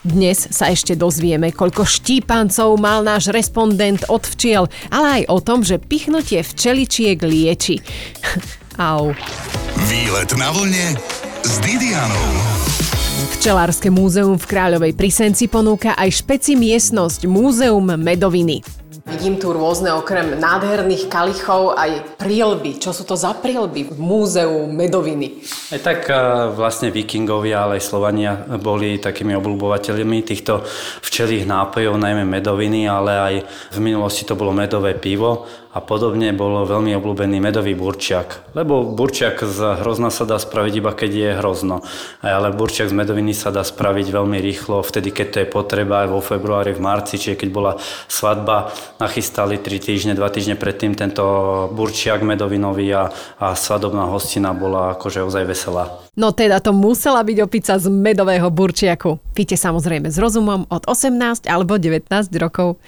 Dnes 0.08 0.48
sa 0.56 0.72
ešte 0.72 0.96
dozvieme, 0.96 1.52
koľko 1.52 1.84
štípancov 1.84 2.80
mal 2.80 3.04
náš 3.04 3.28
respondent 3.28 4.08
od 4.08 4.24
včiel, 4.24 4.72
ale 4.88 5.20
aj 5.20 5.24
o 5.28 5.38
tom, 5.43 5.67
že 5.67 5.84
pichnutie 5.84 6.48
včeličiek 6.48 7.20
lieči. 7.20 7.84
Au. 8.80 9.12
Výlet 9.91 10.32
na 10.39 10.48
vlne 10.56 10.96
s 11.43 11.54
Didianou. 11.60 12.32
Včelárske 13.36 13.91
múzeum 13.91 14.39
v 14.39 14.48
Kráľovej 14.48 14.96
Prisenci 14.96 15.52
ponúka 15.52 15.91
aj 16.00 16.24
špeci 16.24 16.56
miestnosť 16.56 17.28
Múzeum 17.28 17.91
Medoviny. 18.00 18.76
Vidím 19.08 19.39
tu 19.39 19.56
rôzne 19.56 19.96
okrem 19.96 20.36
nádherných 20.36 21.08
kalichov 21.08 21.80
aj 21.80 22.20
prílby. 22.20 22.76
Čo 22.76 22.91
sú 22.91 23.08
to 23.08 23.15
za 23.15 23.32
prílby 23.39 23.88
v 23.88 23.96
múzeu 23.96 24.67
Medoviny? 24.67 25.39
Aj 25.72 25.80
tak 25.80 26.12
vlastne 26.52 26.91
vikingovia, 26.91 27.63
ale 27.63 27.80
aj 27.80 27.88
Slovania 27.88 28.36
boli 28.60 29.00
takými 29.00 29.32
obľúbovateľmi 29.39 30.28
týchto 30.28 30.60
včelých 31.00 31.48
nápojov, 31.48 31.96
najmä 31.96 32.28
medoviny, 32.28 32.91
ale 32.91 33.12
aj 33.15 33.34
v 33.72 33.80
minulosti 33.80 34.28
to 34.28 34.36
bolo 34.36 34.52
medové 34.52 34.91
pivo 35.00 35.48
a 35.77 35.79
podobne 35.85 36.33
bolo 36.33 36.65
veľmi 36.65 36.97
obľúbený 36.97 37.37
medový 37.37 37.77
burčiak. 37.77 38.57
Lebo 38.57 38.81
burčiak 38.81 39.45
z 39.45 39.77
hrozna 39.85 40.09
sa 40.09 40.25
dá 40.25 40.41
spraviť 40.41 40.73
iba 40.81 40.89
keď 40.89 41.11
je 41.13 41.29
hrozno. 41.37 41.85
Ale 42.25 42.49
burčiak 42.49 42.89
z 42.89 42.97
medoviny 42.97 43.37
sa 43.37 43.53
dá 43.53 43.61
spraviť 43.61 44.09
veľmi 44.09 44.41
rýchlo, 44.41 44.81
vtedy 44.81 45.13
keď 45.13 45.27
to 45.29 45.37
je 45.45 45.47
potreba, 45.53 46.01
aj 46.01 46.09
vo 46.09 46.21
februári, 46.25 46.73
v 46.73 46.81
marci, 46.81 47.21
čiže 47.21 47.37
keď 47.37 47.49
bola 47.53 47.71
svadba, 48.09 48.73
nachystali 48.97 49.61
3 49.61 49.77
týždne, 49.77 50.13
2 50.17 50.33
týždne 50.33 50.57
predtým 50.57 50.97
tento 50.97 51.21
burčiak 51.77 52.25
medovinový 52.25 52.89
a, 52.97 53.13
a 53.37 53.53
svadobná 53.53 54.09
hostina 54.09 54.57
bola 54.57 54.97
akože 54.97 55.21
ozaj 55.21 55.45
veselá. 55.45 56.01
No 56.17 56.33
teda 56.33 56.57
to 56.57 56.73
musela 56.73 57.21
byť 57.21 57.37
opica 57.45 57.77
z 57.77 57.85
medového 57.93 58.49
burčiaku. 58.49 59.21
Píte 59.37 59.53
samozrejme 59.53 60.09
s 60.09 60.17
rozumom 60.17 60.65
od 60.73 60.89
18 60.89 61.45
alebo 61.45 61.77
19 61.77 62.09
rokov. 62.41 62.81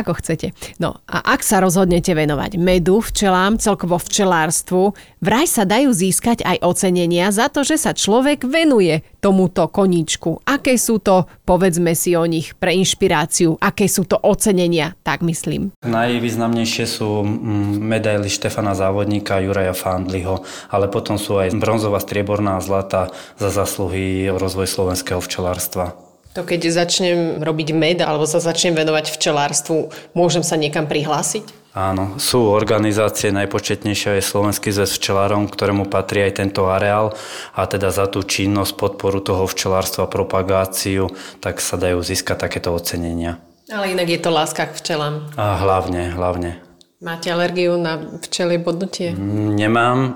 Ako 0.00 0.16
chcete. 0.16 0.56
No 0.80 1.04
a 1.04 1.20
ak 1.36 1.44
sa 1.44 1.60
rozhodnete 1.60 2.16
venovať 2.16 2.56
medu, 2.56 3.04
včelám, 3.04 3.60
celkovo 3.60 4.00
včelárstvu, 4.00 4.96
vraj 5.20 5.44
sa 5.44 5.68
dajú 5.68 5.92
získať 5.92 6.40
aj 6.40 6.64
ocenenia 6.64 7.28
za 7.28 7.52
to, 7.52 7.60
že 7.60 7.76
sa 7.76 7.92
človek 7.92 8.48
venuje 8.48 9.04
tomuto 9.20 9.68
koníčku. 9.68 10.40
Aké 10.48 10.80
sú 10.80 11.04
to, 11.04 11.28
povedzme 11.44 11.92
si 11.92 12.16
o 12.16 12.24
nich 12.24 12.56
pre 12.56 12.72
inšpiráciu, 12.80 13.60
aké 13.60 13.84
sú 13.92 14.08
to 14.08 14.16
ocenenia, 14.16 14.96
tak 15.04 15.20
myslím. 15.20 15.76
Najvýznamnejšie 15.84 16.84
sú 16.88 17.20
mm, 17.20 17.76
medaily 17.76 18.32
Štefana 18.32 18.72
Závodníka, 18.72 19.44
Juraja 19.44 19.76
Fandliho, 19.76 20.48
ale 20.72 20.88
potom 20.88 21.20
sú 21.20 21.36
aj 21.36 21.52
bronzová, 21.60 22.00
strieborná 22.00 22.56
a 22.56 22.64
zlata 22.64 23.12
za 23.36 23.52
zasluhy 23.52 24.32
rozvoj 24.32 24.64
slovenského 24.64 25.20
včelárstva. 25.20 26.09
To 26.38 26.46
keď 26.46 26.70
začnem 26.70 27.42
robiť 27.42 27.74
med 27.74 27.98
alebo 28.06 28.22
sa 28.22 28.38
začnem 28.38 28.78
venovať 28.78 29.10
včelárstvu, 29.10 29.90
môžem 30.14 30.46
sa 30.46 30.54
niekam 30.54 30.86
prihlásiť? 30.86 31.58
Áno, 31.70 32.18
sú 32.18 32.50
organizácie, 32.50 33.30
najpočetnejšia 33.30 34.18
je 34.18 34.26
Slovenský 34.26 34.74
zväz 34.74 34.90
včelárom, 34.98 35.46
ktorému 35.46 35.86
patrí 35.86 36.26
aj 36.26 36.42
tento 36.42 36.66
areál 36.66 37.14
a 37.54 37.62
teda 37.66 37.94
za 37.94 38.10
tú 38.10 38.26
činnosť, 38.26 38.74
podporu 38.74 39.22
toho 39.22 39.46
včelárstva, 39.46 40.10
propagáciu, 40.10 41.10
tak 41.38 41.62
sa 41.62 41.78
dajú 41.78 42.02
získať 42.02 42.46
takéto 42.46 42.74
ocenenia. 42.74 43.38
Ale 43.70 43.94
inak 43.94 44.10
je 44.10 44.18
to 44.18 44.34
láska 44.34 44.66
k 44.66 44.74
včelám. 44.82 45.30
A 45.38 45.62
hlavne, 45.62 46.10
hlavne. 46.10 46.69
Máte 47.00 47.32
alergiu 47.32 47.80
na 47.80 47.96
včelie 47.96 48.60
bodnutie? 48.60 49.16
Nemám, 49.56 49.98
e, 50.04 50.08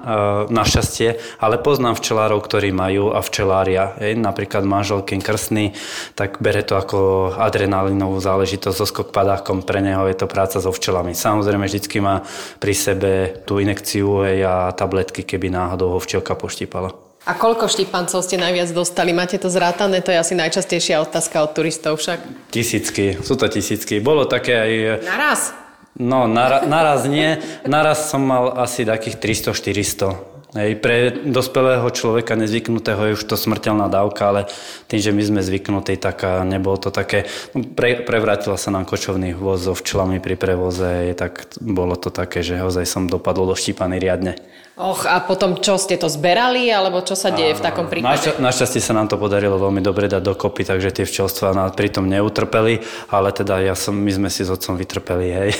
našťastie, 0.52 1.16
ale 1.40 1.56
poznám 1.56 1.96
včelárov, 1.96 2.44
ktorí 2.44 2.76
majú 2.76 3.08
a 3.08 3.24
včelária. 3.24 3.96
Hej, 3.96 4.20
napríklad 4.20 4.68
manželky 4.68 5.16
krstný, 5.16 5.72
tak 6.12 6.44
bere 6.44 6.60
to 6.60 6.76
ako 6.76 7.32
adrenalinovú 7.40 8.20
záležitosť 8.20 8.76
so 8.76 8.84
skok 8.84 9.16
padákom. 9.16 9.64
Pre 9.64 9.80
neho 9.80 10.04
je 10.12 10.12
to 10.12 10.28
práca 10.28 10.60
so 10.60 10.68
včelami. 10.68 11.16
Samozrejme, 11.16 11.64
vždycky 11.64 12.04
má 12.04 12.20
pri 12.60 12.76
sebe 12.76 13.12
tú 13.48 13.64
inekciu 13.64 14.20
hej, 14.28 14.44
a 14.44 14.68
tabletky, 14.76 15.24
keby 15.24 15.48
náhodou 15.48 15.96
ho 15.96 15.98
včelka 16.04 16.36
poštípala. 16.36 16.92
A 17.24 17.32
koľko 17.32 17.64
štípancov 17.64 18.20
ste 18.20 18.36
najviac 18.36 18.68
dostali? 18.76 19.16
Máte 19.16 19.40
to 19.40 19.48
zrátané? 19.48 20.04
To 20.04 20.12
je 20.12 20.20
asi 20.20 20.36
najčastejšia 20.36 21.00
otázka 21.00 21.40
od 21.48 21.56
turistov 21.56 21.96
však. 21.96 22.52
Tisícky, 22.52 23.24
sú 23.24 23.40
to 23.40 23.48
tisícky. 23.48 24.04
Bolo 24.04 24.28
také 24.28 24.52
aj... 24.52 24.72
Naraz? 25.08 25.63
No, 25.94 26.26
nara, 26.26 26.66
naraz 26.66 27.06
nie. 27.06 27.38
Naraz 27.62 28.10
som 28.10 28.26
mal 28.26 28.50
asi 28.58 28.82
takých 28.82 29.22
300-400. 29.54 30.34
Hej, 30.54 30.78
pre 30.78 31.10
dospelého 31.10 31.82
človeka 31.90 32.38
nezvyknutého 32.38 33.10
je 33.10 33.14
už 33.18 33.26
to 33.26 33.34
smrteľná 33.34 33.90
dávka, 33.90 34.30
ale 34.30 34.40
tým, 34.86 35.02
že 35.02 35.10
my 35.10 35.22
sme 35.26 35.40
zvyknutí, 35.42 35.98
tak 35.98 36.22
nebolo 36.46 36.78
to 36.78 36.94
také... 36.94 37.26
No, 37.58 37.66
pre, 37.66 38.06
prevrátila 38.06 38.54
sa 38.54 38.70
nám 38.70 38.86
kočovný 38.86 39.34
voz 39.34 39.66
so 39.66 39.74
včelami 39.74 40.22
pri 40.22 40.38
prevoze, 40.38 41.10
tak 41.18 41.50
bolo 41.58 41.98
to 41.98 42.14
také, 42.14 42.46
že 42.46 42.62
ozaj 42.62 42.86
som 42.86 43.10
dopadol 43.10 43.50
do 43.50 43.58
štípany 43.58 43.98
riadne. 43.98 44.38
Och, 44.78 45.10
a 45.10 45.18
potom 45.26 45.58
čo, 45.58 45.74
ste 45.74 45.98
to 45.98 46.06
zberali, 46.06 46.70
alebo 46.70 47.02
čo 47.02 47.18
sa 47.18 47.34
deje 47.34 47.58
v 47.58 47.62
takom 47.62 47.90
prípade? 47.90 48.38
našťastie 48.38 48.78
sa 48.78 48.94
nám 48.94 49.10
to 49.10 49.18
podarilo 49.18 49.58
veľmi 49.58 49.82
dobre 49.82 50.06
dať 50.06 50.22
dokopy, 50.22 50.62
takže 50.62 51.02
tie 51.02 51.06
včelstva 51.06 51.74
pri 51.74 51.98
tom 51.98 52.06
neutrpeli, 52.06 52.78
ale 53.10 53.34
teda 53.34 53.58
ja 53.58 53.74
som, 53.74 53.98
my 53.98 54.10
sme 54.10 54.30
si 54.30 54.46
s 54.46 54.50
otcom 54.54 54.78
vytrpeli, 54.78 55.28
hej. 55.34 55.50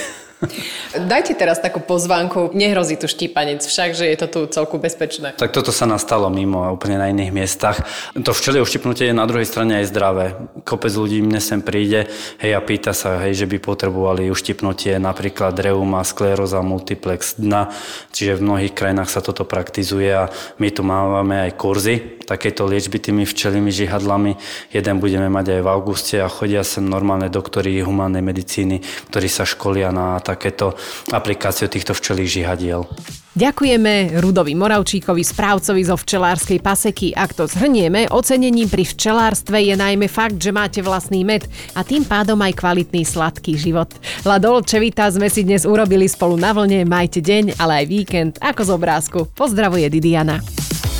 Dajte 0.95 1.31
teraz 1.31 1.63
takú 1.63 1.79
pozvánku, 1.79 2.51
nehrozí 2.51 2.99
tu 2.99 3.07
štípanec, 3.07 3.63
však, 3.63 3.95
že 3.95 4.05
je 4.11 4.17
to 4.19 4.27
tu 4.27 4.39
celku 4.51 4.75
bezpečné. 4.75 5.31
Tak 5.39 5.55
toto 5.55 5.71
sa 5.71 5.87
nastalo 5.87 6.27
mimo, 6.27 6.59
úplne 6.75 6.99
na 6.99 7.07
iných 7.07 7.31
miestach. 7.31 7.87
To 8.19 8.35
včelie 8.35 8.59
uštipnutie 8.59 9.11
je 9.11 9.15
na 9.15 9.23
druhej 9.23 9.47
strane 9.47 9.79
aj 9.79 9.95
zdravé. 9.95 10.35
Kopec 10.67 10.91
ľudí 10.91 11.23
mne 11.23 11.39
sem 11.39 11.63
príde 11.63 12.11
hej, 12.43 12.51
a 12.51 12.59
pýta 12.59 12.91
sa, 12.91 13.23
hej, 13.23 13.43
že 13.43 13.47
by 13.47 13.63
potrebovali 13.63 14.27
uštipnutie 14.27 14.99
napríklad 14.99 15.55
reuma, 15.55 16.03
skleróza, 16.03 16.59
multiplex 16.59 17.39
dna, 17.39 17.71
čiže 18.11 18.35
v 18.35 18.45
mnohých 18.45 18.73
krajinách 18.75 19.07
sa 19.07 19.23
toto 19.23 19.47
praktizuje 19.47 20.11
a 20.11 20.27
my 20.59 20.67
tu 20.67 20.83
máme 20.83 21.47
aj 21.47 21.51
kurzy 21.55 22.19
takéto 22.25 22.65
liečby 22.65 22.97
tými 22.97 23.23
včelými 23.23 23.69
žihadlami. 23.69 24.35
Jeden 24.73 24.97
budeme 24.97 25.29
mať 25.29 25.55
aj 25.55 25.61
v 25.61 25.71
auguste 25.71 26.15
a 26.19 26.27
chodia 26.27 26.65
sem 26.65 26.83
normálne 26.83 27.29
doktori 27.29 27.79
humánnej 27.85 28.25
medicíny, 28.25 28.81
ktorí 29.13 29.29
sa 29.29 29.45
školia 29.45 29.93
na 29.93 30.17
takéto 30.19 30.73
aplikáciu 31.13 31.69
týchto 31.69 31.93
včelých 31.93 32.41
žihadiel. 32.41 32.89
Ďakujeme 33.35 34.15
Rudovi 34.23 34.55
Moravčíkovi, 34.55 35.19
správcovi 35.19 35.83
zo 35.83 35.99
včelárskej 35.99 36.63
paseky. 36.63 37.11
Ak 37.11 37.35
to 37.35 37.51
zhrnieme, 37.51 38.07
ocenením 38.07 38.71
pri 38.71 38.87
včelárstve 38.87 39.59
je 39.59 39.75
najmä 39.75 40.07
fakt, 40.07 40.39
že 40.39 40.55
máte 40.55 40.79
vlastný 40.79 41.27
med 41.27 41.43
a 41.75 41.83
tým 41.83 42.07
pádom 42.07 42.39
aj 42.39 42.55
kvalitný 42.55 43.03
sladký 43.03 43.59
život. 43.59 43.91
La 44.23 44.39
Dolce 44.39 44.79
Vita 44.79 45.11
sme 45.11 45.27
si 45.27 45.43
dnes 45.43 45.67
urobili 45.67 46.07
spolu 46.07 46.39
na 46.39 46.55
vlne, 46.55 46.87
majte 46.87 47.19
deň, 47.19 47.59
ale 47.59 47.83
aj 47.83 47.85
víkend, 47.91 48.33
ako 48.39 48.61
z 48.63 48.69
obrázku. 48.71 49.19
Pozdravuje 49.35 49.91
Didiana. 49.91 50.39